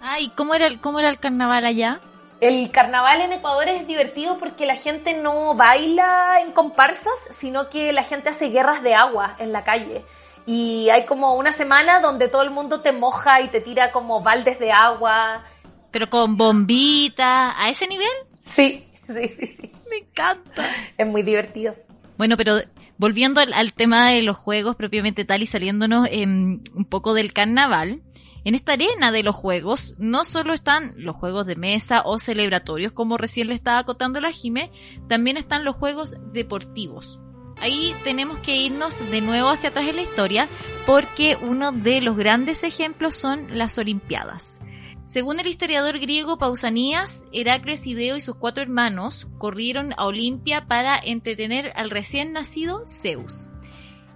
Ay, 0.00 0.30
¿cómo 0.34 0.54
era, 0.54 0.68
cómo 0.80 1.00
era 1.00 1.10
el 1.10 1.18
carnaval 1.18 1.66
allá? 1.66 2.00
El 2.40 2.70
carnaval 2.70 3.20
en 3.20 3.32
Ecuador 3.32 3.68
es 3.68 3.86
divertido 3.86 4.38
porque 4.38 4.64
la 4.64 4.76
gente 4.76 5.14
no 5.14 5.54
baila 5.56 6.40
en 6.40 6.52
comparsas, 6.52 7.28
sino 7.30 7.68
que 7.68 7.92
la 7.92 8.04
gente 8.04 8.28
hace 8.28 8.48
guerras 8.48 8.82
de 8.82 8.94
agua 8.94 9.34
en 9.38 9.52
la 9.52 9.64
calle. 9.64 10.04
Y 10.46 10.88
hay 10.90 11.04
como 11.04 11.34
una 11.34 11.50
semana 11.50 12.00
donde 12.00 12.28
todo 12.28 12.42
el 12.42 12.50
mundo 12.50 12.80
te 12.80 12.92
moja 12.92 13.42
y 13.42 13.48
te 13.48 13.60
tira 13.60 13.90
como 13.90 14.22
baldes 14.22 14.60
de 14.60 14.70
agua. 14.70 15.42
Pero 15.90 16.08
con 16.08 16.36
bombita, 16.36 17.60
¿a 17.60 17.68
ese 17.70 17.88
nivel? 17.88 18.08
Sí, 18.44 18.86
sí, 19.08 19.28
sí, 19.28 19.46
sí. 19.46 19.72
Me 19.90 19.96
encanta. 19.98 20.64
Es 20.96 21.06
muy 21.06 21.22
divertido. 21.22 21.74
Bueno, 22.16 22.36
pero 22.36 22.58
volviendo 22.98 23.40
al, 23.40 23.72
tema 23.72 24.10
de 24.10 24.22
los 24.22 24.36
juegos 24.36 24.76
propiamente 24.76 25.24
tal 25.24 25.42
y 25.42 25.46
saliéndonos 25.46 26.08
em, 26.10 26.60
un 26.74 26.84
poco 26.84 27.14
del 27.14 27.32
carnaval, 27.32 28.00
en 28.44 28.54
esta 28.54 28.72
arena 28.72 29.12
de 29.12 29.22
los 29.22 29.34
juegos 29.34 29.94
no 29.98 30.24
solo 30.24 30.54
están 30.54 30.94
los 30.96 31.16
juegos 31.16 31.46
de 31.46 31.56
mesa 31.56 32.02
o 32.04 32.18
celebratorios, 32.18 32.92
como 32.92 33.16
recién 33.16 33.48
le 33.48 33.54
estaba 33.54 33.78
acotando 33.78 34.20
la 34.20 34.32
Jime, 34.32 34.70
también 35.08 35.36
están 35.36 35.64
los 35.64 35.76
juegos 35.76 36.16
deportivos. 36.32 37.20
Ahí 37.60 37.92
tenemos 38.04 38.38
que 38.38 38.56
irnos 38.56 39.10
de 39.10 39.20
nuevo 39.20 39.48
hacia 39.48 39.70
atrás 39.70 39.88
en 39.88 39.96
la 39.96 40.02
historia 40.02 40.48
porque 40.86 41.36
uno 41.40 41.72
de 41.72 42.00
los 42.00 42.16
grandes 42.16 42.62
ejemplos 42.62 43.16
son 43.16 43.58
las 43.58 43.76
Olimpiadas. 43.78 44.60
Según 45.02 45.40
el 45.40 45.46
historiador 45.46 45.98
griego 45.98 46.38
Pausanias, 46.38 47.24
Heracles, 47.32 47.86
Ideo 47.86 48.16
y 48.16 48.20
sus 48.20 48.36
cuatro 48.36 48.62
hermanos 48.62 49.26
corrieron 49.38 49.94
a 49.96 50.04
Olimpia 50.04 50.66
para 50.66 50.98
entretener 50.98 51.72
al 51.76 51.90
recién 51.90 52.32
nacido 52.32 52.84
Zeus. 52.86 53.48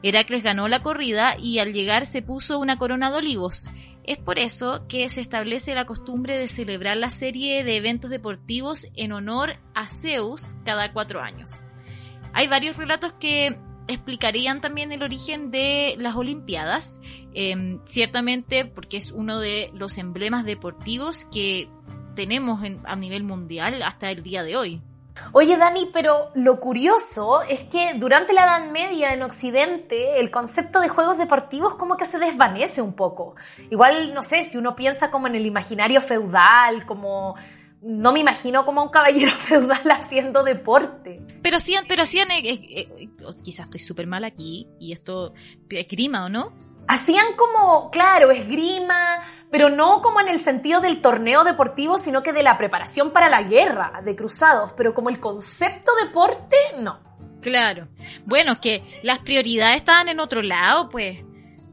Heracles 0.02 0.42
ganó 0.42 0.68
la 0.68 0.82
corrida 0.82 1.36
y 1.38 1.60
al 1.60 1.72
llegar 1.72 2.06
se 2.06 2.22
puso 2.22 2.58
una 2.58 2.76
corona 2.76 3.10
de 3.10 3.16
olivos 3.16 3.70
es 4.04 4.18
por 4.18 4.38
eso 4.38 4.86
que 4.88 5.08
se 5.08 5.20
establece 5.20 5.74
la 5.74 5.86
costumbre 5.86 6.38
de 6.38 6.48
celebrar 6.48 6.96
la 6.96 7.10
serie 7.10 7.64
de 7.64 7.76
eventos 7.76 8.10
deportivos 8.10 8.88
en 8.94 9.12
honor 9.12 9.58
a 9.74 9.86
Zeus 9.88 10.54
cada 10.64 10.92
cuatro 10.92 11.20
años. 11.20 11.62
Hay 12.32 12.48
varios 12.48 12.76
relatos 12.76 13.12
que 13.14 13.58
explicarían 13.88 14.60
también 14.60 14.92
el 14.92 15.02
origen 15.02 15.50
de 15.50 15.94
las 15.98 16.16
Olimpiadas, 16.16 17.00
em, 17.34 17.80
ciertamente 17.84 18.64
porque 18.64 18.96
es 18.96 19.12
uno 19.12 19.38
de 19.38 19.70
los 19.74 19.98
emblemas 19.98 20.44
deportivos 20.44 21.26
que 21.26 21.68
tenemos 22.14 22.60
a 22.84 22.96
nivel 22.96 23.22
mundial 23.24 23.82
hasta 23.82 24.10
el 24.10 24.22
día 24.22 24.42
de 24.42 24.56
hoy. 24.56 24.82
Oye, 25.32 25.56
Dani, 25.56 25.90
pero 25.92 26.28
lo 26.34 26.58
curioso 26.60 27.42
es 27.42 27.64
que 27.64 27.94
durante 27.96 28.32
la 28.32 28.44
Edad 28.44 28.70
Media 28.70 29.12
en 29.12 29.22
Occidente 29.22 30.20
el 30.20 30.30
concepto 30.30 30.80
de 30.80 30.88
juegos 30.88 31.18
deportivos 31.18 31.74
como 31.76 31.96
que 31.96 32.04
se 32.04 32.18
desvanece 32.18 32.82
un 32.82 32.94
poco. 32.94 33.34
Igual, 33.70 34.14
no 34.14 34.22
sé, 34.22 34.44
si 34.44 34.56
uno 34.56 34.74
piensa 34.74 35.10
como 35.10 35.26
en 35.26 35.34
el 35.34 35.46
imaginario 35.46 36.00
feudal, 36.00 36.86
como... 36.86 37.34
No 37.84 38.12
me 38.12 38.20
imagino 38.20 38.64
como 38.64 38.80
un 38.80 38.90
caballero 38.90 39.32
feudal 39.36 39.90
haciendo 39.90 40.44
deporte. 40.44 41.20
Pero 41.42 41.58
sí, 41.58 41.74
pero 41.88 42.02
hacían, 42.02 42.30
eh, 42.30 42.40
eh, 42.44 42.88
eh, 42.96 43.08
quizás 43.42 43.66
estoy 43.66 43.80
súper 43.80 44.06
mal 44.06 44.22
aquí, 44.24 44.68
y 44.78 44.92
esto 44.92 45.34
es 45.68 45.88
grima, 45.88 46.24
¿o 46.24 46.28
no? 46.28 46.52
Hacían 46.86 47.34
como, 47.36 47.90
claro, 47.90 48.30
esgrima, 48.30 49.24
pero 49.52 49.68
no 49.68 50.00
como 50.00 50.18
en 50.18 50.28
el 50.28 50.38
sentido 50.38 50.80
del 50.80 51.02
torneo 51.02 51.44
deportivo, 51.44 51.98
sino 51.98 52.22
que 52.22 52.32
de 52.32 52.42
la 52.42 52.56
preparación 52.56 53.10
para 53.10 53.28
la 53.28 53.42
guerra 53.42 54.00
de 54.02 54.16
cruzados, 54.16 54.72
pero 54.78 54.94
como 54.94 55.10
el 55.10 55.20
concepto 55.20 55.92
deporte, 56.02 56.56
no. 56.78 56.98
Claro. 57.42 57.84
Bueno, 58.24 58.58
que 58.62 58.82
las 59.02 59.18
prioridades 59.18 59.76
estaban 59.76 60.08
en 60.08 60.20
otro 60.20 60.40
lado, 60.40 60.88
pues. 60.88 61.18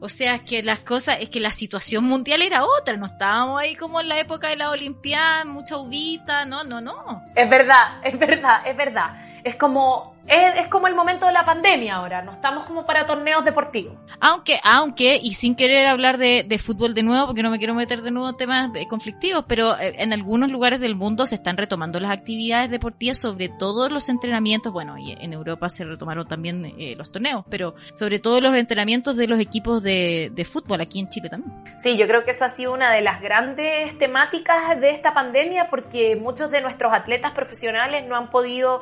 O 0.02 0.10
sea, 0.10 0.40
que 0.40 0.62
las 0.62 0.80
cosas, 0.80 1.20
es 1.22 1.30
que 1.30 1.40
la 1.40 1.52
situación 1.52 2.04
mundial 2.04 2.42
era 2.42 2.66
otra, 2.66 2.98
no 2.98 3.06
estábamos 3.06 3.62
ahí 3.62 3.76
como 3.76 4.02
en 4.02 4.10
la 4.10 4.20
época 4.20 4.50
de 4.50 4.58
la 4.58 4.72
Olimpiada, 4.72 5.46
mucha 5.46 5.78
uvita, 5.78 6.46
no, 6.46 6.66
no, 6.66 6.82
no. 6.82 7.22
Es 7.34 7.50
verdad, 7.50 8.02
es 8.04 8.20
verdad, 8.20 8.62
es 8.66 8.76
verdad. 8.76 9.20
Es 9.44 9.56
como 9.56 10.16
es, 10.30 10.68
como 10.68 10.88
el 10.88 10.96
momento 10.96 11.26
de 11.26 11.34
la 11.34 11.46
pandemia 11.46 11.96
ahora, 11.96 12.22
no 12.22 12.32
estamos 12.32 12.66
como 12.66 12.86
para 12.86 13.06
torneos 13.06 13.44
deportivos. 13.44 13.98
Aunque, 14.20 14.60
aunque, 14.64 15.20
y 15.22 15.34
sin 15.34 15.56
querer 15.56 15.88
hablar 15.88 16.18
de, 16.18 16.62
fútbol 16.64 16.94
de 16.94 17.04
nuevo, 17.04 17.28
porque 17.28 17.44
no 17.44 17.50
me 17.50 17.58
quiero 17.58 17.74
meter 17.74 18.02
de 18.02 18.12
nuevo 18.12 18.30
en 18.30 18.38
temas 18.38 18.70
eh, 18.76 18.88
conflictivos, 18.88 19.46
pero 19.48 19.80
eh, 19.80 19.96
en 19.98 20.14
algunos 20.14 20.50
lugares 20.50 20.80
del 20.80 20.96
mundo 20.96 21.26
se 21.26 21.36
están 21.36 21.58
retomando 21.58 22.00
las 22.00 22.12
actividades 22.12 22.70
deportivas, 22.70 23.18
sobre 23.18 23.50
todo 23.50 23.90
los 23.90 24.10
entrenamientos, 24.10 24.72
bueno, 24.72 24.98
y 24.98 25.14
en 25.14 25.34
Europa 25.34 25.70
se 25.70 25.86
retomaron 25.86 26.28
también 26.28 26.66
eh, 26.78 26.96
los 26.98 27.12
torneos, 27.12 27.46
pero 27.50 27.76
sobre 27.94 28.20
todo 28.20 28.42
los 28.42 28.56
entrenamientos 28.56 29.16
de 29.16 29.28
los 29.28 29.40
equipos 29.40 29.82
de, 29.82 30.32
de 30.34 30.46
fútbol 30.46 30.82
aquí 30.82 31.00
en 31.00 31.10
Chile 31.10 31.30
también. 31.30 31.54
Sí, 31.80 31.98
yo 31.98 32.08
creo 32.08 32.24
que 32.24 32.32
eso 32.32 32.46
ha 32.46 32.50
sido 32.50 32.74
una 32.74 32.92
de 32.92 33.02
las 33.02 33.22
grandes 33.22 33.98
temáticas 33.98 34.80
de 34.80 34.92
esta 34.92 35.14
pandemia, 35.14 35.70
porque 35.70 36.16
muchos 36.16 36.52
de 36.52 36.62
nuestros 36.62 36.94
atletas 36.94 37.32
profesionales 37.32 38.06
no 38.08 38.16
han 38.16 38.30
podido 38.30 38.82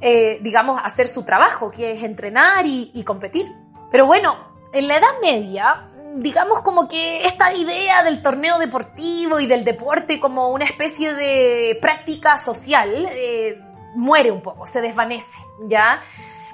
eh, 0.00 0.38
digamos, 0.40 0.80
hacer 0.82 1.08
su 1.08 1.24
trabajo, 1.24 1.70
que 1.70 1.92
es 1.92 2.02
entrenar 2.02 2.64
y, 2.66 3.02
competir. 3.04 3.52
Pero 3.90 4.06
bueno, 4.06 4.36
en 4.72 4.86
la 4.88 4.98
Edad 4.98 5.20
Media, 5.22 5.88
digamos 6.14 6.62
como 6.62 6.88
que 6.88 7.24
esta 7.26 7.52
idea 7.54 8.02
del 8.02 8.22
torneo 8.22 8.58
deportivo 8.58 9.40
y 9.40 9.46
del 9.46 9.64
deporte 9.64 10.20
como 10.20 10.50
una 10.50 10.64
especie 10.64 11.14
de 11.14 11.78
práctica 11.80 12.36
social 12.36 13.08
eh, 13.10 13.60
muere 13.94 14.30
un 14.30 14.42
poco, 14.42 14.66
se 14.66 14.80
desvanece, 14.80 15.38
¿ya? 15.68 16.00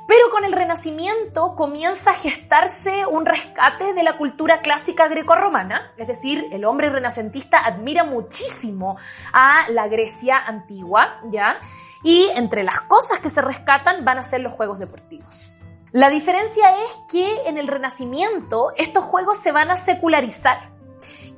Pero 0.07 0.31
con 0.31 0.45
el 0.45 0.53
Renacimiento 0.53 1.55
comienza 1.55 2.11
a 2.11 2.15
gestarse 2.15 3.07
un 3.07 3.25
rescate 3.25 3.95
de 3.95 4.03
la 4.03 4.19
cultura 4.19 4.61
clásica 4.61 5.09
grecorromana, 5.09 5.93
es 5.97 6.07
decir, 6.09 6.47
el 6.53 6.67
hombre 6.67 6.91
renacentista 6.91 7.65
admira 7.65 8.05
muchísimo 8.05 8.99
a 9.33 9.69
la 9.71 9.89
Grecia 9.89 10.39
antigua, 10.39 11.21
¿ya? 11.31 11.55
Y 12.03 12.29
entre 12.35 12.65
las 12.65 12.83
cosas 12.83 13.21
que 13.21 13.31
se 13.31 13.41
rescatan 13.41 14.05
van 14.05 14.19
a 14.19 14.23
ser 14.23 14.41
los 14.41 14.53
juegos 14.53 14.79
deportivos. 14.79 15.59
La 15.93 16.11
diferencia 16.11 16.77
es 16.85 17.01
que 17.11 17.47
en 17.47 17.57
el 17.57 17.69
Renacimiento 17.69 18.73
estos 18.77 19.05
juegos 19.05 19.39
se 19.39 19.53
van 19.53 19.71
a 19.71 19.77
secularizar 19.77 20.59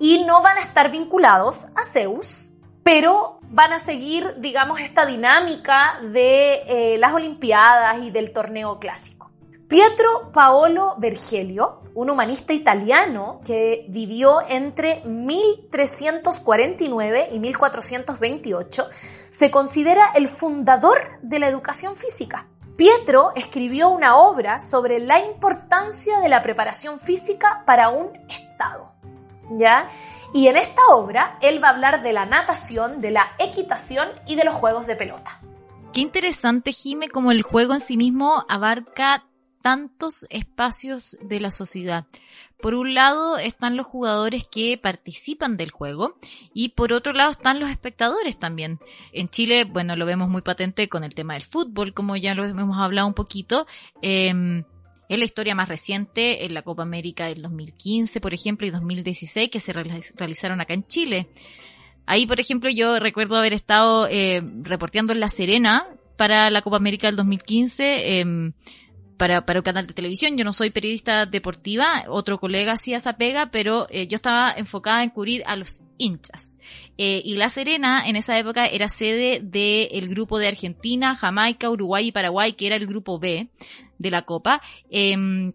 y 0.00 0.25
no 0.25 0.42
van 0.42 0.56
a 0.56 0.61
estar 0.61 0.90
vinculados 0.90 1.66
a 1.76 1.85
Zeus, 1.85 2.49
pero 2.82 3.36
van 3.50 3.72
a 3.72 3.78
seguir, 3.78 4.34
digamos, 4.38 4.80
esta 4.80 5.06
dinámica 5.06 6.00
de 6.02 6.62
eh, 6.66 6.98
las 6.98 7.12
Olimpiadas 7.12 8.02
y 8.02 8.10
del 8.10 8.32
torneo 8.32 8.78
clásico. 8.78 9.30
Pietro 9.68 10.30
Paolo 10.32 10.94
Vergelio, 10.98 11.82
un 11.94 12.10
humanista 12.10 12.52
italiano 12.52 13.40
que 13.44 13.86
vivió 13.88 14.42
entre 14.48 15.02
1349 15.04 17.30
y 17.32 17.40
1428, 17.40 18.88
se 19.30 19.50
considera 19.50 20.12
el 20.14 20.28
fundador 20.28 21.18
de 21.22 21.40
la 21.40 21.48
educación 21.48 21.96
física. 21.96 22.46
Pietro 22.76 23.32
escribió 23.34 23.88
una 23.88 24.16
obra 24.16 24.58
sobre 24.58 25.00
la 25.00 25.18
importancia 25.18 26.20
de 26.20 26.28
la 26.28 26.42
preparación 26.42 27.00
física 27.00 27.62
para 27.66 27.88
un 27.88 28.12
Estado. 28.28 28.95
¿Ya? 29.50 29.88
Y 30.32 30.48
en 30.48 30.56
esta 30.56 30.82
obra 30.88 31.38
él 31.40 31.62
va 31.62 31.68
a 31.68 31.72
hablar 31.72 32.02
de 32.02 32.12
la 32.12 32.26
natación, 32.26 33.00
de 33.00 33.10
la 33.12 33.32
equitación 33.38 34.08
y 34.26 34.34
de 34.34 34.44
los 34.44 34.54
juegos 34.54 34.86
de 34.86 34.96
pelota. 34.96 35.40
Qué 35.92 36.00
interesante, 36.00 36.72
Jime, 36.72 37.08
como 37.08 37.30
el 37.30 37.42
juego 37.42 37.72
en 37.72 37.80
sí 37.80 37.96
mismo 37.96 38.44
abarca 38.48 39.24
tantos 39.62 40.26
espacios 40.30 41.16
de 41.22 41.40
la 41.40 41.50
sociedad. 41.50 42.04
Por 42.60 42.74
un 42.74 42.94
lado 42.94 43.36
están 43.38 43.76
los 43.76 43.86
jugadores 43.86 44.46
que 44.46 44.78
participan 44.78 45.56
del 45.56 45.70
juego 45.70 46.16
y 46.54 46.70
por 46.70 46.92
otro 46.92 47.12
lado 47.12 47.32
están 47.32 47.60
los 47.60 47.70
espectadores 47.70 48.38
también. 48.38 48.78
En 49.12 49.28
Chile, 49.28 49.64
bueno, 49.64 49.96
lo 49.96 50.06
vemos 50.06 50.28
muy 50.28 50.42
patente 50.42 50.88
con 50.88 51.02
el 51.04 51.14
tema 51.14 51.34
del 51.34 51.42
fútbol, 51.42 51.94
como 51.94 52.16
ya 52.16 52.34
lo 52.34 52.44
hemos 52.44 52.78
hablado 52.78 53.08
un 53.08 53.14
poquito. 53.14 53.66
Eh, 54.02 54.62
es 55.08 55.18
la 55.18 55.25
historia 55.25 55.54
más 55.54 55.68
reciente 55.68 56.44
en 56.44 56.54
la 56.54 56.62
Copa 56.62 56.82
América 56.82 57.26
del 57.26 57.42
2015, 57.42 58.20
por 58.20 58.34
ejemplo, 58.34 58.66
y 58.66 58.70
2016 58.70 59.50
que 59.50 59.60
se 59.60 59.72
realizaron 59.72 60.60
acá 60.60 60.75
en 60.75 60.86
Chile. 60.86 61.28
Ahí, 62.06 62.26
por 62.26 62.40
ejemplo, 62.40 62.70
yo 62.70 62.98
recuerdo 62.98 63.36
haber 63.36 63.52
estado 63.52 64.08
eh, 64.08 64.42
reporteando 64.62 65.12
en 65.12 65.20
La 65.20 65.28
Serena 65.28 65.86
para 66.16 66.50
la 66.50 66.62
Copa 66.62 66.76
América 66.76 67.08
del 67.08 67.16
2015. 67.16 68.20
Em, 68.20 68.52
para, 69.16 69.46
para 69.46 69.61
un 69.61 69.64
canal 69.64 69.87
de 69.87 69.94
televisión. 69.94 70.37
Yo 70.37 70.44
no 70.44 70.52
soy 70.52 70.70
periodista 70.70 71.26
deportiva, 71.26 72.04
otro 72.08 72.38
colega 72.38 72.73
hacía 72.73 72.99
esa 72.99 73.16
pega, 73.16 73.50
pero 73.50 73.87
eh, 73.90 74.06
yo 74.06 74.16
estaba 74.16 74.52
enfocada 74.52 75.02
en 75.02 75.11
cubrir 75.11 75.42
a 75.46 75.56
los 75.56 75.80
hinchas. 75.99 76.58
Eh, 76.99 77.23
y 77.25 77.37
La 77.37 77.49
Serena 77.49 78.06
en 78.06 78.16
esa 78.16 78.38
época 78.38 78.66
era 78.66 78.88
sede 78.88 79.40
del 79.42 80.08
grupo 80.08 80.38
de 80.38 80.49
Argentina, 80.49 81.14
Jamaica, 81.14 81.70
Uruguay 81.70 82.08
y 82.08 82.12
Paraguay, 82.12 82.52
que 82.52 82.66
era 82.66 82.76
el 82.76 82.87
grupo 82.87 83.18
B 83.18 83.49
de 83.99 84.11
la 84.11 84.23
Copa. 84.23 84.61
Em, 84.90 85.52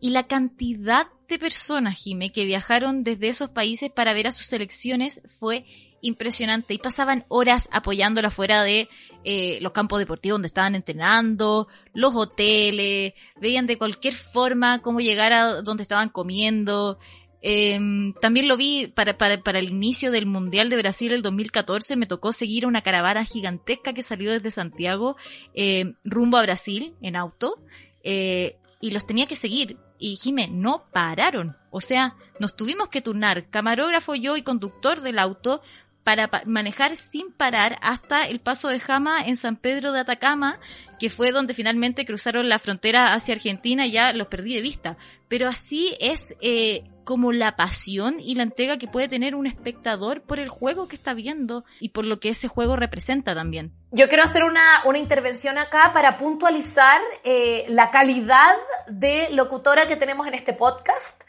Y 0.00 0.10
la 0.10 0.24
cantidad 0.24 1.06
de 1.28 1.38
personas, 1.38 1.96
Jime, 1.96 2.32
que 2.32 2.44
viajaron 2.44 3.04
desde 3.04 3.28
esos 3.28 3.50
países 3.50 3.88
para 3.88 4.12
ver 4.14 4.26
a 4.26 4.32
sus 4.32 4.46
selecciones 4.46 5.22
fue 5.38 5.64
impresionante 6.02 6.74
y 6.74 6.78
pasaban 6.78 7.24
horas 7.28 7.68
apoyándola 7.72 8.30
fuera 8.30 8.62
de 8.62 8.88
eh, 9.24 9.58
los 9.62 9.72
campos 9.72 9.98
deportivos 9.98 10.34
donde 10.34 10.48
estaban 10.48 10.74
entrenando, 10.74 11.68
los 11.94 12.14
hoteles, 12.14 13.14
veían 13.40 13.66
de 13.66 13.78
cualquier 13.78 14.12
forma 14.12 14.80
cómo 14.80 15.00
llegar 15.00 15.32
a 15.32 15.62
donde 15.62 15.82
estaban 15.82 16.10
comiendo. 16.10 16.98
Em, 17.40 18.12
también 18.14 18.46
lo 18.46 18.56
vi 18.56 18.88
para, 18.88 19.16
para, 19.16 19.58
el 19.58 19.70
inicio 19.70 20.10
del 20.12 20.26
Mundial 20.26 20.68
de 20.68 20.76
Brasil 20.76 21.12
el 21.12 21.22
2014, 21.22 21.96
me 21.96 22.06
tocó 22.06 22.32
seguir 22.32 22.66
una 22.66 22.82
caravana 22.82 23.24
gigantesca 23.24 23.92
que 23.92 24.02
salió 24.02 24.30
desde 24.30 24.50
Santiago 24.50 25.16
eh, 25.54 25.94
rumbo 26.04 26.36
a 26.36 26.42
Brasil 26.42 26.94
en 27.00 27.16
auto 27.16 27.56
eh, 28.04 28.58
y 28.80 28.90
los 28.92 29.06
tenía 29.06 29.26
que 29.26 29.34
seguir 29.34 29.76
y 30.02 30.16
Jime, 30.16 30.48
no 30.48 30.84
pararon. 30.92 31.56
O 31.70 31.80
sea, 31.80 32.16
nos 32.40 32.56
tuvimos 32.56 32.88
que 32.88 33.00
turnar, 33.00 33.48
camarógrafo 33.50 34.16
yo 34.16 34.36
y 34.36 34.42
conductor 34.42 35.00
del 35.00 35.20
auto, 35.20 35.62
para 36.04 36.30
manejar 36.46 36.96
sin 36.96 37.32
parar 37.32 37.76
hasta 37.80 38.24
el 38.24 38.40
paso 38.40 38.68
de 38.68 38.80
Jama 38.80 39.22
en 39.24 39.36
San 39.36 39.56
Pedro 39.56 39.92
de 39.92 40.00
Atacama, 40.00 40.58
que 40.98 41.10
fue 41.10 41.32
donde 41.32 41.54
finalmente 41.54 42.04
cruzaron 42.04 42.48
la 42.48 42.58
frontera 42.58 43.12
hacia 43.14 43.34
Argentina 43.34 43.86
y 43.86 43.92
ya 43.92 44.12
los 44.12 44.28
perdí 44.28 44.54
de 44.54 44.60
vista. 44.60 44.96
Pero 45.28 45.48
así 45.48 45.96
es 46.00 46.20
eh, 46.40 46.84
como 47.04 47.32
la 47.32 47.56
pasión 47.56 48.20
y 48.20 48.34
la 48.34 48.42
entrega 48.42 48.78
que 48.78 48.86
puede 48.86 49.08
tener 49.08 49.34
un 49.34 49.46
espectador 49.46 50.22
por 50.22 50.38
el 50.38 50.48
juego 50.48 50.88
que 50.88 50.96
está 50.96 51.14
viendo 51.14 51.64
y 51.80 51.90
por 51.90 52.04
lo 52.04 52.20
que 52.20 52.30
ese 52.30 52.48
juego 52.48 52.76
representa 52.76 53.34
también. 53.34 53.72
Yo 53.90 54.08
quiero 54.08 54.24
hacer 54.24 54.44
una, 54.44 54.82
una 54.84 54.98
intervención 54.98 55.58
acá 55.58 55.90
para 55.92 56.16
puntualizar 56.16 57.00
eh, 57.24 57.64
la 57.68 57.90
calidad 57.90 58.54
de 58.88 59.28
locutora 59.32 59.86
que 59.86 59.96
tenemos 59.96 60.26
en 60.26 60.34
este 60.34 60.52
podcast. 60.52 61.22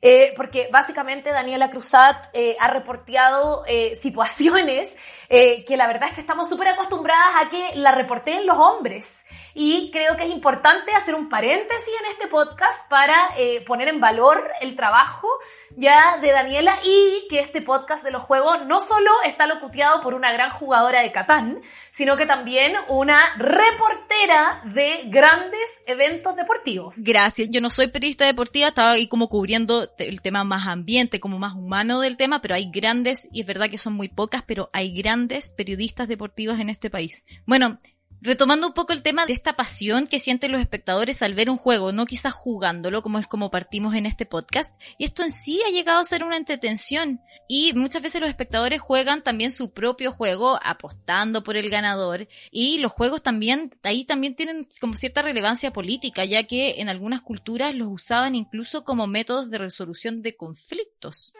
Eh, 0.00 0.32
porque 0.36 0.68
básicamente 0.70 1.30
Daniela 1.30 1.70
Cruzat 1.70 2.28
eh, 2.32 2.56
ha 2.60 2.68
reporteado 2.68 3.64
eh, 3.66 3.96
situaciones 3.96 4.94
que 5.28 5.76
la 5.76 5.86
verdad 5.86 6.08
es 6.08 6.14
que 6.14 6.22
estamos 6.22 6.48
súper 6.48 6.68
acostumbradas 6.68 7.44
a 7.44 7.50
que 7.50 7.76
la 7.76 7.92
reporteen 7.92 8.46
los 8.46 8.56
hombres. 8.56 9.26
Y 9.52 9.90
creo 9.90 10.16
que 10.16 10.24
es 10.24 10.30
importante 10.30 10.94
hacer 10.94 11.14
un 11.14 11.28
paréntesis 11.28 11.92
en 12.00 12.06
este 12.12 12.28
podcast 12.28 12.88
para 12.88 13.34
poner 13.66 13.88
en 13.88 14.00
valor 14.00 14.50
el 14.62 14.74
trabajo 14.74 15.28
ya 15.76 16.18
de 16.18 16.32
Daniela 16.32 16.74
y 16.84 17.26
que 17.28 17.40
este 17.40 17.62
podcast 17.62 18.04
de 18.04 18.10
los 18.10 18.22
juegos 18.22 18.66
no 18.66 18.80
solo 18.80 19.10
está 19.24 19.46
locuteado 19.46 20.02
por 20.02 20.14
una 20.14 20.32
gran 20.32 20.50
jugadora 20.50 21.02
de 21.02 21.12
Catán, 21.12 21.60
sino 21.92 22.16
que 22.16 22.26
también 22.26 22.74
una 22.88 23.20
reportera 23.36 24.62
de 24.74 25.04
grandes 25.06 25.70
eventos 25.86 26.36
deportivos. 26.36 26.96
Gracias. 26.98 27.48
Yo 27.50 27.60
no 27.60 27.70
soy 27.70 27.88
periodista 27.88 28.24
deportiva, 28.26 28.68
estaba 28.68 28.92
ahí 28.92 29.08
como 29.08 29.28
cubriendo 29.28 29.88
el 29.98 30.20
tema 30.20 30.44
más 30.44 30.66
ambiente, 30.66 31.20
como 31.20 31.38
más 31.38 31.54
humano 31.54 32.00
del 32.00 32.16
tema, 32.16 32.40
pero 32.40 32.54
hay 32.54 32.70
grandes, 32.70 33.28
y 33.32 33.40
es 33.40 33.46
verdad 33.46 33.70
que 33.70 33.78
son 33.78 33.94
muy 33.94 34.08
pocas, 34.08 34.42
pero 34.46 34.70
hay 34.72 34.92
grandes 34.92 35.48
periodistas 35.50 36.08
deportivos 36.08 36.60
en 36.60 36.70
este 36.70 36.90
país. 36.90 37.24
Bueno, 37.46 37.76
Retomando 38.20 38.66
un 38.66 38.72
poco 38.72 38.92
el 38.92 39.02
tema 39.02 39.26
de 39.26 39.32
esta 39.32 39.54
pasión 39.54 40.08
que 40.08 40.18
sienten 40.18 40.50
los 40.50 40.60
espectadores 40.60 41.22
al 41.22 41.34
ver 41.34 41.50
un 41.50 41.56
juego, 41.56 41.92
no 41.92 42.04
quizás 42.04 42.34
jugándolo, 42.34 43.00
como 43.00 43.20
es 43.20 43.28
como 43.28 43.50
partimos 43.50 43.94
en 43.94 44.06
este 44.06 44.26
podcast, 44.26 44.74
y 44.98 45.04
esto 45.04 45.22
en 45.22 45.30
sí 45.30 45.62
ha 45.64 45.70
llegado 45.70 46.00
a 46.00 46.04
ser 46.04 46.24
una 46.24 46.36
entretención. 46.36 47.20
Y 47.46 47.72
muchas 47.74 48.02
veces 48.02 48.20
los 48.20 48.28
espectadores 48.28 48.80
juegan 48.80 49.22
también 49.22 49.52
su 49.52 49.72
propio 49.72 50.10
juego, 50.10 50.58
apostando 50.64 51.44
por 51.44 51.56
el 51.56 51.70
ganador, 51.70 52.26
y 52.50 52.78
los 52.78 52.90
juegos 52.90 53.22
también, 53.22 53.70
ahí 53.84 54.04
también 54.04 54.34
tienen 54.34 54.68
como 54.80 54.94
cierta 54.94 55.22
relevancia 55.22 55.72
política, 55.72 56.24
ya 56.24 56.42
que 56.42 56.80
en 56.80 56.88
algunas 56.88 57.22
culturas 57.22 57.72
los 57.76 57.88
usaban 57.88 58.34
incluso 58.34 58.82
como 58.82 59.06
métodos 59.06 59.48
de 59.48 59.58
resolución 59.58 60.22
de 60.22 60.36
conflictos. 60.36 61.34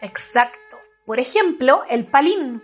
Exacto. 0.00 0.78
Por 1.06 1.20
ejemplo, 1.20 1.82
el 1.88 2.06
palín 2.06 2.60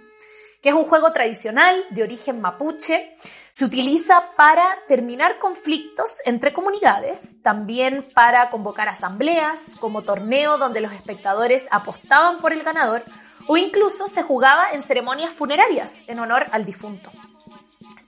que 0.62 0.68
es 0.68 0.75
un 0.75 0.85
juego 0.85 1.12
tradicional 1.12 1.85
de 1.90 2.03
origen 2.03 2.40
mapuche. 2.40 3.14
Se 3.51 3.64
utiliza 3.64 4.33
para 4.37 4.64
terminar 4.88 5.38
conflictos 5.38 6.16
entre 6.25 6.53
comunidades, 6.53 7.42
también 7.42 8.07
para 8.14 8.51
convocar 8.51 8.88
asambleas, 8.88 9.77
como 9.81 10.03
torneo 10.03 10.59
donde 10.59 10.81
los 10.81 10.92
espectadores 10.92 11.66
apostaban 11.70 12.38
por 12.38 12.53
el 12.53 12.62
ganador, 12.62 13.03
o 13.46 13.57
incluso 13.57 14.07
se 14.07 14.23
jugaba 14.23 14.70
en 14.73 14.83
ceremonias 14.83 15.31
funerarias 15.31 16.05
en 16.07 16.20
honor 16.20 16.46
al 16.53 16.64
difunto. 16.64 17.11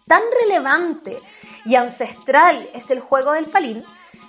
Tan 0.06 0.22
relevante 0.42 1.18
y 1.64 1.76
ancestral 1.76 2.68
es 2.74 2.90
el 2.90 3.00
juego 3.00 3.32
del 3.32 3.46
palín 3.46 3.84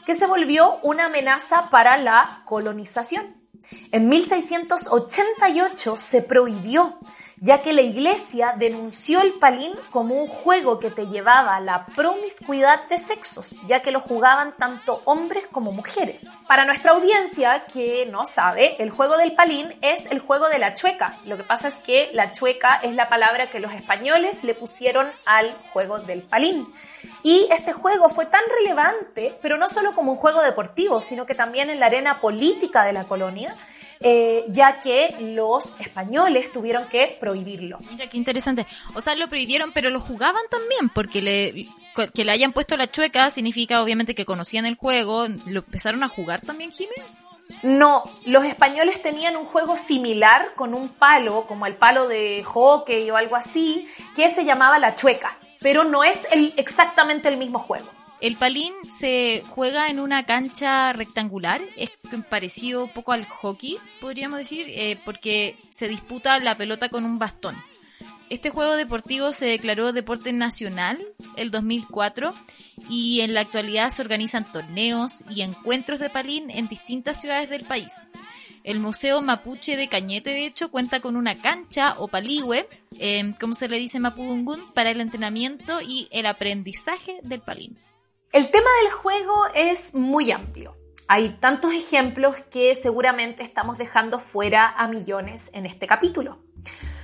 que 0.06 0.14
se 0.14 0.28
volvió 0.28 0.80
una 0.82 1.06
amenaza 1.06 1.70
para 1.70 1.98
la 1.98 2.44
colonización. 2.46 3.44
En 3.94 4.10
1688 4.10 5.98
se 5.98 6.24
prohibió 6.24 6.98
ya 7.44 7.62
que 7.62 7.74
la 7.74 7.82
iglesia 7.82 8.56
denunció 8.58 9.22
el 9.22 9.34
palín 9.34 9.74
como 9.92 10.16
un 10.16 10.26
juego 10.28 10.80
que 10.80 10.90
te 10.90 11.08
llevaba 11.08 11.58
a 11.58 11.60
la 11.60 11.86
promiscuidad 11.88 12.88
de 12.88 12.98
sexos, 12.98 13.54
ya 13.68 13.82
que 13.82 13.92
lo 13.92 14.00
jugaban 14.00 14.56
tanto 14.58 15.02
hombres 15.06 15.46
como 15.52 15.74
mujeres. 15.74 16.22
Para 16.48 16.66
nuestra 16.66 16.94
audiencia 16.94 17.66
que 17.66 18.08
no 18.10 18.26
sabe, 18.26 18.82
el 18.82 18.90
juego 18.90 19.18
del 19.18 19.36
palín 19.36 19.76
es 19.82 20.10
el 20.10 20.20
juego 20.20 20.48
de 20.48 20.58
la 20.58 20.74
chueca. 20.74 21.18
Lo 21.26 21.36
que 21.36 21.44
pasa 21.44 21.68
es 21.68 21.76
que 21.76 22.10
la 22.14 22.32
chueca 22.32 22.80
es 22.82 22.96
la 22.96 23.10
palabra 23.10 23.48
que 23.48 23.60
los 23.60 23.74
españoles 23.74 24.44
le 24.44 24.56
pusieron 24.56 25.08
al 25.26 25.54
juego 25.72 26.00
del 26.00 26.24
palín. 26.24 26.66
Y 27.24 27.48
este 27.52 27.74
juego 27.74 28.10
fue 28.10 28.26
tan 28.26 28.44
relevante, 28.58 29.38
pero 29.42 29.58
no 29.58 29.68
solo 29.68 29.94
como 29.94 30.14
un 30.14 30.18
juego 30.18 30.42
deportivo, 30.42 31.00
sino 31.00 31.26
que 31.26 31.36
también 31.36 31.70
en 31.70 31.80
la 31.82 31.88
arena 31.88 32.22
política 32.22 32.86
de 32.86 32.94
la 32.94 33.04
colonia, 33.04 33.54
eh, 34.04 34.46
ya 34.50 34.82
que 34.82 35.16
los 35.22 35.80
españoles 35.80 36.52
tuvieron 36.52 36.86
que 36.88 37.18
prohibirlo. 37.20 37.80
Mira, 37.90 38.08
qué 38.08 38.18
interesante. 38.18 38.66
O 38.96 39.02
sea, 39.02 39.16
lo 39.16 39.30
prohibieron, 39.30 39.72
pero 39.72 39.90
lo 39.90 40.00
jugaban 40.00 40.44
también, 40.50 40.90
porque 40.90 41.22
le, 41.22 41.68
que 42.14 42.26
le 42.26 42.32
hayan 42.32 42.52
puesto 42.52 42.76
la 42.78 42.92
chueca 42.92 43.30
significa 43.30 43.82
obviamente 43.82 44.14
que 44.14 44.26
conocían 44.26 44.66
el 44.66 44.76
juego. 44.76 45.28
¿Lo 45.46 45.60
empezaron 45.60 46.04
a 46.04 46.10
jugar 46.10 46.42
también, 46.42 46.72
Jiménez? 46.72 47.06
No, 47.62 48.04
los 48.26 48.46
españoles 48.46 49.02
tenían 49.02 49.38
un 49.38 49.46
juego 49.46 49.76
similar 49.76 50.54
con 50.56 50.74
un 50.74 50.90
palo, 50.90 51.46
como 51.48 51.66
el 51.66 51.76
palo 51.76 52.08
de 52.08 52.44
hockey 52.44 53.10
o 53.10 53.16
algo 53.16 53.36
así, 53.36 53.88
que 54.16 54.30
se 54.30 54.44
llamaba 54.44 54.80
la 54.80 54.96
chueca, 54.96 55.38
pero 55.62 55.84
no 55.84 56.04
es 56.04 56.28
el, 56.32 56.54
exactamente 56.58 57.30
el 57.30 57.38
mismo 57.38 57.60
juego. 57.60 57.90
El 58.24 58.38
palín 58.38 58.72
se 58.94 59.44
juega 59.50 59.90
en 59.90 60.00
una 60.00 60.26
cancha 60.26 60.94
rectangular, 60.94 61.60
es 61.76 61.92
parecido 62.30 62.86
un 62.86 62.90
poco 62.90 63.12
al 63.12 63.26
hockey, 63.26 63.78
podríamos 64.00 64.38
decir, 64.38 64.68
eh, 64.70 64.98
porque 65.04 65.58
se 65.72 65.90
disputa 65.90 66.40
la 66.40 66.56
pelota 66.56 66.88
con 66.88 67.04
un 67.04 67.20
bastón. 67.20 67.54
Este 68.30 68.50
juego 68.50 68.78
deportivo 68.78 69.34
se 69.34 69.48
declaró 69.48 69.92
deporte 69.92 70.32
nacional 70.32 71.06
el 71.36 71.52
2004 71.52 72.34
y 72.90 73.20
en 73.20 73.34
la 73.34 73.42
actualidad 73.42 73.90
se 73.90 74.02
organizan 74.02 74.50
torneos 74.50 75.26
y 75.30 75.42
encuentros 75.42 76.00
de 76.00 76.10
palín 76.10 76.50
en 76.50 76.70
distintas 76.70 77.20
ciudades 77.20 77.50
del 77.50 77.66
país. 77.66 77.92
El 78.64 78.80
Museo 78.80 79.22
Mapuche 79.22 79.76
de 79.76 79.90
Cañete, 79.90 80.30
de 80.30 80.46
hecho, 80.46 80.72
cuenta 80.72 81.02
con 81.02 81.18
una 81.18 81.36
cancha 81.36 81.96
o 81.98 82.08
paligüe, 82.08 82.70
eh, 83.00 83.34
como 83.38 83.54
se 83.54 83.68
le 83.68 83.80
dice 83.80 84.00
Mapudungun, 84.00 84.72
para 84.74 84.92
el 84.92 85.02
entrenamiento 85.02 85.82
y 85.82 86.08
el 86.10 86.26
aprendizaje 86.26 87.20
del 87.24 87.42
palín. 87.42 87.78
El 88.34 88.50
tema 88.50 88.70
del 88.82 88.92
juego 88.92 89.46
es 89.54 89.94
muy 89.94 90.32
amplio. 90.32 90.76
Hay 91.08 91.38
tantos 91.40 91.72
ejemplos 91.72 92.36
que 92.46 92.74
seguramente 92.74 93.44
estamos 93.44 93.78
dejando 93.78 94.18
fuera 94.18 94.74
a 94.76 94.88
millones 94.88 95.52
en 95.54 95.68
este 95.68 95.86
capítulo. 95.86 96.40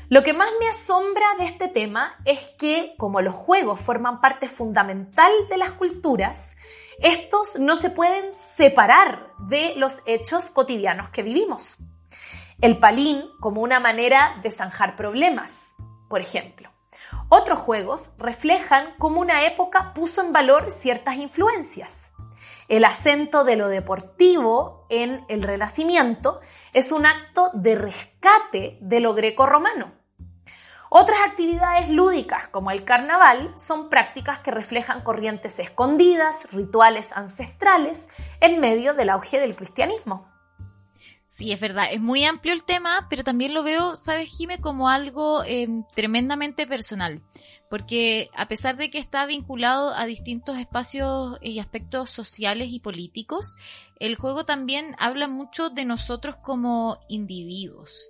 Lo 0.10 0.24
que 0.24 0.34
más 0.34 0.50
me 0.60 0.68
asombra 0.68 1.28
de 1.38 1.46
este 1.46 1.68
tema 1.68 2.16
es 2.26 2.52
que, 2.58 2.96
como 2.98 3.22
los 3.22 3.36
juegos 3.36 3.80
forman 3.80 4.22
parte 4.22 4.48
fundamental 4.48 5.32
de 5.50 5.58
las 5.58 5.74
culturas, 5.74 6.58
estos 6.98 7.60
no 7.60 7.76
se 7.76 7.92
pueden 7.92 8.34
separar 8.58 9.32
de 9.38 9.76
los 9.76 10.02
hechos 10.08 10.48
cotidianos 10.48 11.12
que 11.12 11.22
vivimos. 11.22 11.78
El 12.60 12.80
palín 12.80 13.24
como 13.40 13.62
una 13.62 13.80
manera 13.80 14.40
de 14.42 14.50
zanjar 14.50 14.96
problemas, 14.96 15.76
por 16.10 16.22
ejemplo. 16.22 16.72
Otros 17.30 17.60
juegos 17.60 18.12
reflejan 18.18 18.96
cómo 18.98 19.22
una 19.22 19.46
época 19.46 19.94
puso 19.94 20.22
en 20.22 20.34
valor 20.34 20.72
ciertas 20.72 21.16
influencias. 21.16 22.12
El 22.68 22.86
acento 22.86 23.44
de 23.44 23.56
lo 23.56 23.68
deportivo 23.68 24.86
en 24.90 25.26
el 25.28 25.42
Renacimiento 25.42 26.40
es 26.72 26.92
un 26.92 27.06
acto 27.06 27.50
de 27.54 27.76
rescate 27.76 28.78
de 28.82 29.00
lo 29.00 29.14
greco-romano. 29.16 29.94
Otras 30.92 31.20
actividades 31.22 31.90
lúdicas, 31.90 32.48
como 32.48 32.72
el 32.72 32.84
carnaval, 32.84 33.54
son 33.58 33.90
prácticas 33.90 34.40
que 34.40 34.50
reflejan 34.50 35.02
corrientes 35.02 35.60
escondidas, 35.60 36.52
rituales 36.52 37.12
ancestrales, 37.12 38.08
en 38.40 38.60
medio 38.60 38.96
del 38.96 39.10
auge 39.10 39.40
del 39.40 39.56
cristianismo. 39.56 40.28
Sí, 41.32 41.52
es 41.52 41.60
verdad, 41.60 41.86
es 41.92 42.02
muy 42.02 42.26
amplio 42.26 42.54
el 42.54 42.64
tema, 42.64 43.06
pero 43.08 43.24
también 43.24 43.54
lo 43.54 43.62
veo, 43.62 43.96
¿sabes, 43.96 44.36
Jime, 44.36 44.60
como 44.60 44.90
algo 44.90 45.44
em, 45.46 45.84
tremendamente 45.96 46.66
personal. 46.66 47.22
porque 47.70 48.32
a 48.36 48.48
pesar 48.48 48.78
de 48.78 48.90
que 48.90 48.98
está 48.98 49.28
vinculado 49.28 49.94
a 49.94 50.08
distintos 50.08 50.58
espacios 50.58 51.38
y 51.44 51.60
aspectos 51.60 52.10
sociales 52.10 52.70
y 52.72 52.80
políticos, 52.80 53.58
el 54.00 54.16
juego 54.16 54.44
también 54.44 54.96
habla 54.98 55.28
mucho 55.28 55.70
de 55.70 55.86
nosotros 55.86 56.36
como 56.42 56.98
individuos. 57.10 58.10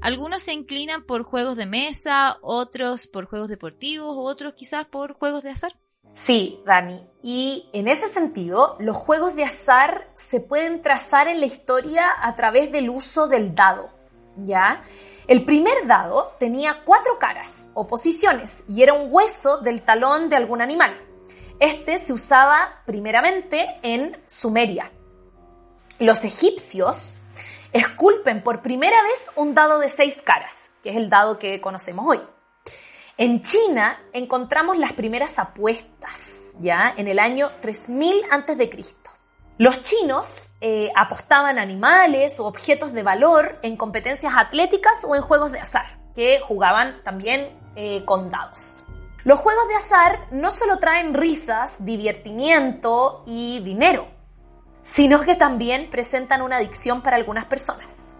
Algunos 0.00 0.42
se 0.42 0.52
inclinan 0.52 1.04
por 1.04 1.24
juegos 1.24 1.56
de 1.56 1.66
mesa, 1.66 2.38
otros 2.42 3.08
por 3.08 3.26
juegos 3.26 3.48
deportivos, 3.48 4.14
otros 4.16 4.54
quizás 4.54 4.86
por 4.86 5.14
juegos 5.14 5.42
de 5.42 5.50
azar. 5.50 5.72
Sí, 6.16 6.62
Dani. 6.64 7.06
Y 7.22 7.68
en 7.74 7.88
ese 7.88 8.08
sentido, 8.08 8.76
los 8.80 8.96
juegos 8.96 9.36
de 9.36 9.44
azar 9.44 10.08
se 10.14 10.40
pueden 10.40 10.80
trazar 10.80 11.28
en 11.28 11.40
la 11.40 11.46
historia 11.46 12.06
a 12.22 12.34
través 12.34 12.72
del 12.72 12.88
uso 12.88 13.28
del 13.28 13.54
dado. 13.54 13.90
¿Ya? 14.38 14.82
El 15.26 15.44
primer 15.44 15.86
dado 15.86 16.34
tenía 16.38 16.84
cuatro 16.84 17.18
caras 17.18 17.68
o 17.74 17.86
posiciones 17.86 18.64
y 18.66 18.82
era 18.82 18.94
un 18.94 19.08
hueso 19.10 19.58
del 19.58 19.82
talón 19.82 20.30
de 20.30 20.36
algún 20.36 20.62
animal. 20.62 20.98
Este 21.60 21.98
se 21.98 22.14
usaba 22.14 22.82
primeramente 22.86 23.78
en 23.82 24.18
Sumeria. 24.26 24.90
Los 25.98 26.24
egipcios 26.24 27.18
esculpen 27.72 28.42
por 28.42 28.62
primera 28.62 29.02
vez 29.02 29.30
un 29.36 29.54
dado 29.54 29.78
de 29.80 29.90
seis 29.90 30.22
caras, 30.22 30.72
que 30.82 30.90
es 30.90 30.96
el 30.96 31.10
dado 31.10 31.38
que 31.38 31.60
conocemos 31.60 32.06
hoy. 32.08 32.20
En 33.18 33.40
China 33.40 33.98
encontramos 34.12 34.76
las 34.76 34.92
primeras 34.92 35.38
apuestas, 35.38 36.52
ya 36.60 36.92
en 36.98 37.08
el 37.08 37.18
año 37.18 37.50
3000 37.62 38.24
a.C. 38.30 38.70
Los 39.56 39.80
chinos 39.80 40.50
eh, 40.60 40.90
apostaban 40.94 41.58
animales 41.58 42.38
o 42.40 42.44
objetos 42.44 42.92
de 42.92 43.02
valor 43.02 43.58
en 43.62 43.78
competencias 43.78 44.34
atléticas 44.36 45.02
o 45.08 45.16
en 45.16 45.22
juegos 45.22 45.50
de 45.52 45.60
azar, 45.60 45.98
que 46.14 46.40
jugaban 46.40 47.02
también 47.04 47.58
eh, 47.74 48.04
con 48.04 48.30
dados. 48.30 48.84
Los 49.24 49.40
juegos 49.40 49.66
de 49.68 49.76
azar 49.76 50.26
no 50.30 50.50
solo 50.50 50.78
traen 50.78 51.14
risas, 51.14 51.86
divertimiento 51.86 53.22
y 53.26 53.60
dinero, 53.60 54.08
sino 54.82 55.22
que 55.22 55.36
también 55.36 55.88
presentan 55.88 56.42
una 56.42 56.56
adicción 56.56 57.00
para 57.00 57.16
algunas 57.16 57.46
personas. 57.46 58.14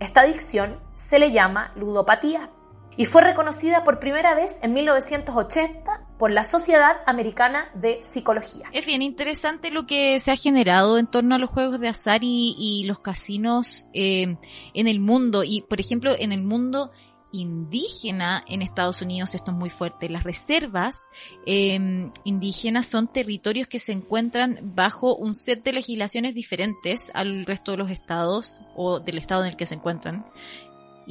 Esta 0.00 0.22
adicción 0.22 0.80
se 0.96 1.20
le 1.20 1.30
llama 1.30 1.70
ludopatía 1.76 2.50
y 2.96 3.06
fue 3.06 3.22
reconocida 3.22 3.84
por 3.84 3.98
primera 3.98 4.34
vez 4.34 4.58
en 4.62 4.72
1980 4.72 6.06
por 6.18 6.30
la 6.30 6.44
Sociedad 6.44 6.98
Americana 7.06 7.70
de 7.74 8.02
Psicología. 8.02 8.66
Es 8.72 8.84
bien 8.84 9.00
interesante 9.00 9.70
lo 9.70 9.86
que 9.86 10.18
se 10.20 10.32
ha 10.32 10.36
generado 10.36 10.98
en 10.98 11.06
torno 11.06 11.34
a 11.34 11.38
los 11.38 11.50
juegos 11.50 11.80
de 11.80 11.88
azar 11.88 12.20
y, 12.22 12.84
los 12.84 12.98
casinos 12.98 13.88
eh, 13.94 14.36
en 14.74 14.88
el 14.88 15.00
mundo. 15.00 15.44
Y, 15.44 15.62
por 15.62 15.80
ejemplo, 15.80 16.12
en 16.18 16.32
el 16.32 16.42
mundo 16.42 16.90
indígena 17.32 18.44
en 18.48 18.62
Estados 18.62 19.02
Unidos 19.02 19.34
esto 19.34 19.52
es 19.52 19.56
muy 19.56 19.70
fuerte. 19.70 20.08
Las 20.08 20.24
reservas 20.24 20.96
em, 21.46 22.10
indígenas 22.24 22.86
son 22.86 23.08
territorios 23.08 23.68
que 23.68 23.78
se 23.78 23.92
encuentran 23.92 24.58
bajo 24.74 25.14
un 25.14 25.34
set 25.34 25.62
de 25.62 25.72
legislaciones 25.72 26.34
diferentes 26.34 27.10
al 27.14 27.46
resto 27.46 27.72
de 27.72 27.78
los 27.78 27.90
estados 27.90 28.60
o 28.74 29.00
del 29.00 29.18
estado 29.18 29.44
en 29.44 29.50
el 29.50 29.56
que 29.56 29.66
se 29.66 29.76
encuentran 29.76 30.26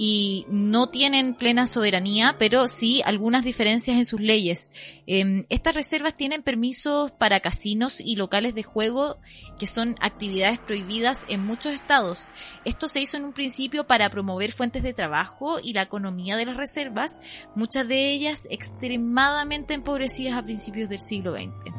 y 0.01 0.45
no 0.47 0.87
tienen 0.87 1.35
plena 1.35 1.65
soberanía, 1.65 2.37
pero 2.39 2.69
sí 2.69 3.01
algunas 3.03 3.43
diferencias 3.43 3.97
en 3.97 4.05
sus 4.05 4.21
leyes. 4.21 4.71
Em, 5.07 5.43
estas 5.49 5.75
reservas 5.75 6.15
tienen 6.15 6.41
permisos 6.41 7.11
para 7.11 7.41
casinos 7.41 7.99
y 7.99 8.15
locales 8.15 8.55
de 8.55 8.63
juego 8.63 9.17
que 9.59 9.67
son 9.67 9.97
actividades 9.99 10.57
prohibidas 10.59 11.25
en 11.27 11.45
muchos 11.45 11.73
estados. 11.73 12.31
Esto 12.63 12.87
se 12.87 13.01
hizo 13.01 13.17
en 13.17 13.25
un 13.25 13.33
principio 13.33 13.87
para 13.87 14.09
promover 14.09 14.53
fuentes 14.53 14.83
de 14.83 14.93
trabajo 14.93 15.59
y 15.61 15.73
la 15.73 15.81
economía 15.81 16.37
de 16.37 16.45
las 16.45 16.55
reservas, 16.55 17.11
muchas 17.53 17.85
de 17.85 18.13
ellas 18.13 18.47
extremadamente 18.49 19.73
empobrecidas 19.73 20.37
a 20.37 20.43
principios 20.43 20.87
del 20.87 21.01
siglo 21.01 21.33
XX. 21.33 21.73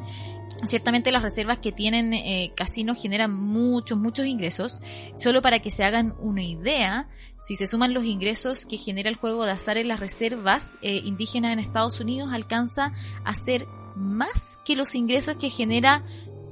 Ciertamente 0.65 1.11
las 1.11 1.23
reservas 1.23 1.59
que 1.59 1.73
tienen 1.73 2.13
eh, 2.13 2.53
casinos 2.55 3.01
generan 3.01 3.33
muchos, 3.33 3.99
muchos 3.99 4.27
ingresos. 4.27 4.81
Solo 5.17 5.41
para 5.41 5.61
que 5.61 5.71
se 5.71 5.85
hagan 5.85 6.15
una 6.21 6.43
idea, 6.43 7.09
si 7.41 7.55
se 7.55 7.67
suman 7.67 7.95
los 7.95 8.05
ingresos 8.05 8.67
que 8.67 8.77
genera 8.77 9.09
el 9.09 9.17
juego 9.17 9.47
de 9.47 9.53
azar 9.53 9.79
en 9.79 9.89
las 9.89 10.01
reservas 10.01 10.73
eh, 10.83 11.01
indígenas 11.05 11.53
en 11.53 11.61
Estados 11.61 12.01
Unidos, 12.01 12.31
alcanza 12.33 12.93
a 13.25 13.35
ser 13.35 13.67
más 13.97 14.59
que 14.65 14.77
los 14.77 14.95
ingresos 14.95 15.37
que 15.37 15.51
genera 15.51 16.05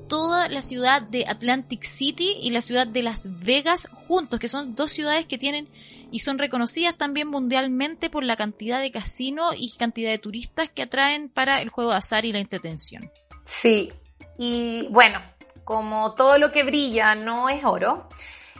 toda 0.09 0.49
la 0.49 0.63
ciudad 0.63 1.03
de 1.03 1.27
Atlantic 1.29 1.83
City 1.83 2.37
y 2.41 2.51
la 2.51 2.63
ciudad 2.63 2.87
de 2.87 3.03
Las 3.03 3.29
Vegas 3.41 3.89
juntos, 3.93 4.41
que 4.41 4.49
son 4.49 4.75
dos 4.75 4.91
ciudades 4.91 5.27
que 5.27 5.37
tienen 5.37 5.69
y 6.11 6.21
son 6.21 6.39
reconocidas 6.39 6.97
también 6.97 7.29
mundialmente 7.29 8.09
por 8.09 8.25
la 8.25 8.37
cantidad 8.37 8.81
de 8.81 8.91
casinos 8.91 9.55
y 9.57 9.71
cantidad 9.77 10.11
de 10.11 10.19
turistas 10.19 10.71
que 10.71 10.83
atraen 10.83 11.29
para 11.29 11.61
el 11.61 11.69
juego 11.69 11.91
de 11.91 11.99
azar 11.99 12.25
y 12.25 12.33
la 12.33 12.41
entretención. 12.41 13.11
Sí, 13.49 13.91
y 14.37 14.87
bueno, 14.91 15.21
como 15.65 16.13
todo 16.15 16.37
lo 16.37 16.53
que 16.53 16.65
brilla 16.65 17.15
no 17.15 17.49
es 17.49 17.65
oro, 17.65 18.07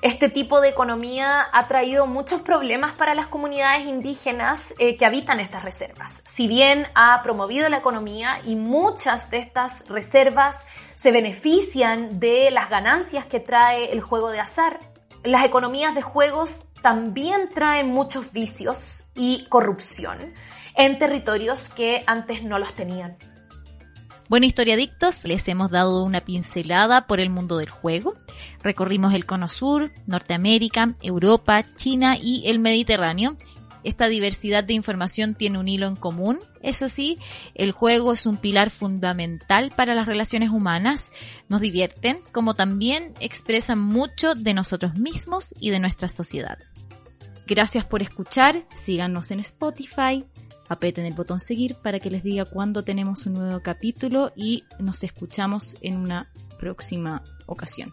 este 0.01 0.31
tipo 0.31 0.61
de 0.61 0.71
economía 0.71 1.47
ha 1.53 1.69
traído 1.69 2.07
muchos 2.07 2.41
problemas 2.41 2.95
para 2.95 3.15
las 3.15 3.27
comunidades 3.27 3.87
indígenas 3.87 4.75
eh, 4.79 4.97
que 4.97 5.05
habitan 5.05 5.41
estas 5.41 5.63
reservas. 5.63 6.23
Si 6.25 6.49
bien 6.49 6.87
ha 6.95 7.21
promovido 7.23 7.69
la 7.69 7.77
economía 7.77 8.41
y 8.47 8.57
muchas 8.57 9.31
de 9.31 9.39
estas 9.39 9.87
reservas 9.89 10.67
se 10.97 11.13
benefician 11.13 12.19
de 12.19 12.51
las 12.51 12.71
ganancias 12.71 13.27
que 13.27 13.41
trae 13.41 13.93
el 13.93 14.01
juego 14.01 14.31
de 14.31 14.41
azar, 14.41 14.79
las 15.23 15.45
economías 15.45 15.95
de 15.95 16.03
juegos 16.03 16.65
también 16.81 17.51
traen 17.51 17.91
muchos 17.91 18.33
vicios 18.33 19.05
y 19.15 19.45
corrupción 19.51 20.33
en 20.77 20.99
territorios 20.99 21.69
que 21.69 22.05
antes 22.07 22.43
no 22.43 22.59
los 22.59 22.73
tenían. 22.73 23.19
Bueno, 24.29 24.45
historiadictos, 24.45 25.25
les 25.25 25.49
hemos 25.49 25.71
dado 25.71 26.05
una 26.05 26.21
pincelada 26.21 27.07
por 27.07 27.19
el 27.19 27.31
mundo 27.31 27.57
del 27.57 27.71
juego. 27.71 28.15
Recorrimos 28.63 29.15
el 29.15 29.25
Cono 29.25 29.49
Sur, 29.49 29.91
Norteamérica, 30.07 30.95
Europa, 31.01 31.65
China 31.77 32.19
y 32.21 32.47
el 32.47 32.59
Mediterráneo. 32.59 33.39
Esta 33.85 34.09
diversidad 34.09 34.65
de 34.65 34.75
información 34.75 35.35
tiene 35.35 35.59
un 35.59 35.67
hilo 35.67 35.87
en 35.87 35.97
común. 35.97 36.41
Eso 36.63 36.91
sí, 36.91 37.19
el 37.55 37.73
juego 37.73 38.13
es 38.13 38.27
un 38.27 38.37
pilar 38.37 38.69
fundamental 38.69 39.73
para 39.75 39.95
las 39.95 40.05
relaciones 40.05 40.51
humanas. 40.51 41.11
Nos 41.49 41.63
divierten, 41.63 42.21
como 42.31 42.53
también 42.53 43.15
expresan 43.21 43.79
mucho 43.79 44.35
de 44.35 44.53
nosotros 44.53 44.97
mismos 44.97 45.55
y 45.59 45.71
de 45.71 45.81
nuestra 45.81 46.11
sociedad. 46.11 46.59
Gracias 47.47 47.87
por 47.87 48.03
escuchar. 48.03 48.67
Síganos 48.75 49.31
en 49.31 49.41
Spotify, 49.41 50.27
aprieten 50.69 51.07
el 51.07 51.15
botón 51.15 51.41
seguir 51.41 51.75
para 51.77 51.99
que 52.01 52.11
les 52.11 52.23
diga 52.23 52.45
cuándo 52.45 52.85
tenemos 52.85 53.27
un 53.27 53.35
nuevo 53.35 53.61
capítulo 53.61 54.33
y 54.37 54.65
nos 54.79 55.03
escuchamos 55.03 55.77
en 55.81 55.97
una 55.97 56.31
próxima 56.59 57.23
ocasión. 57.47 57.93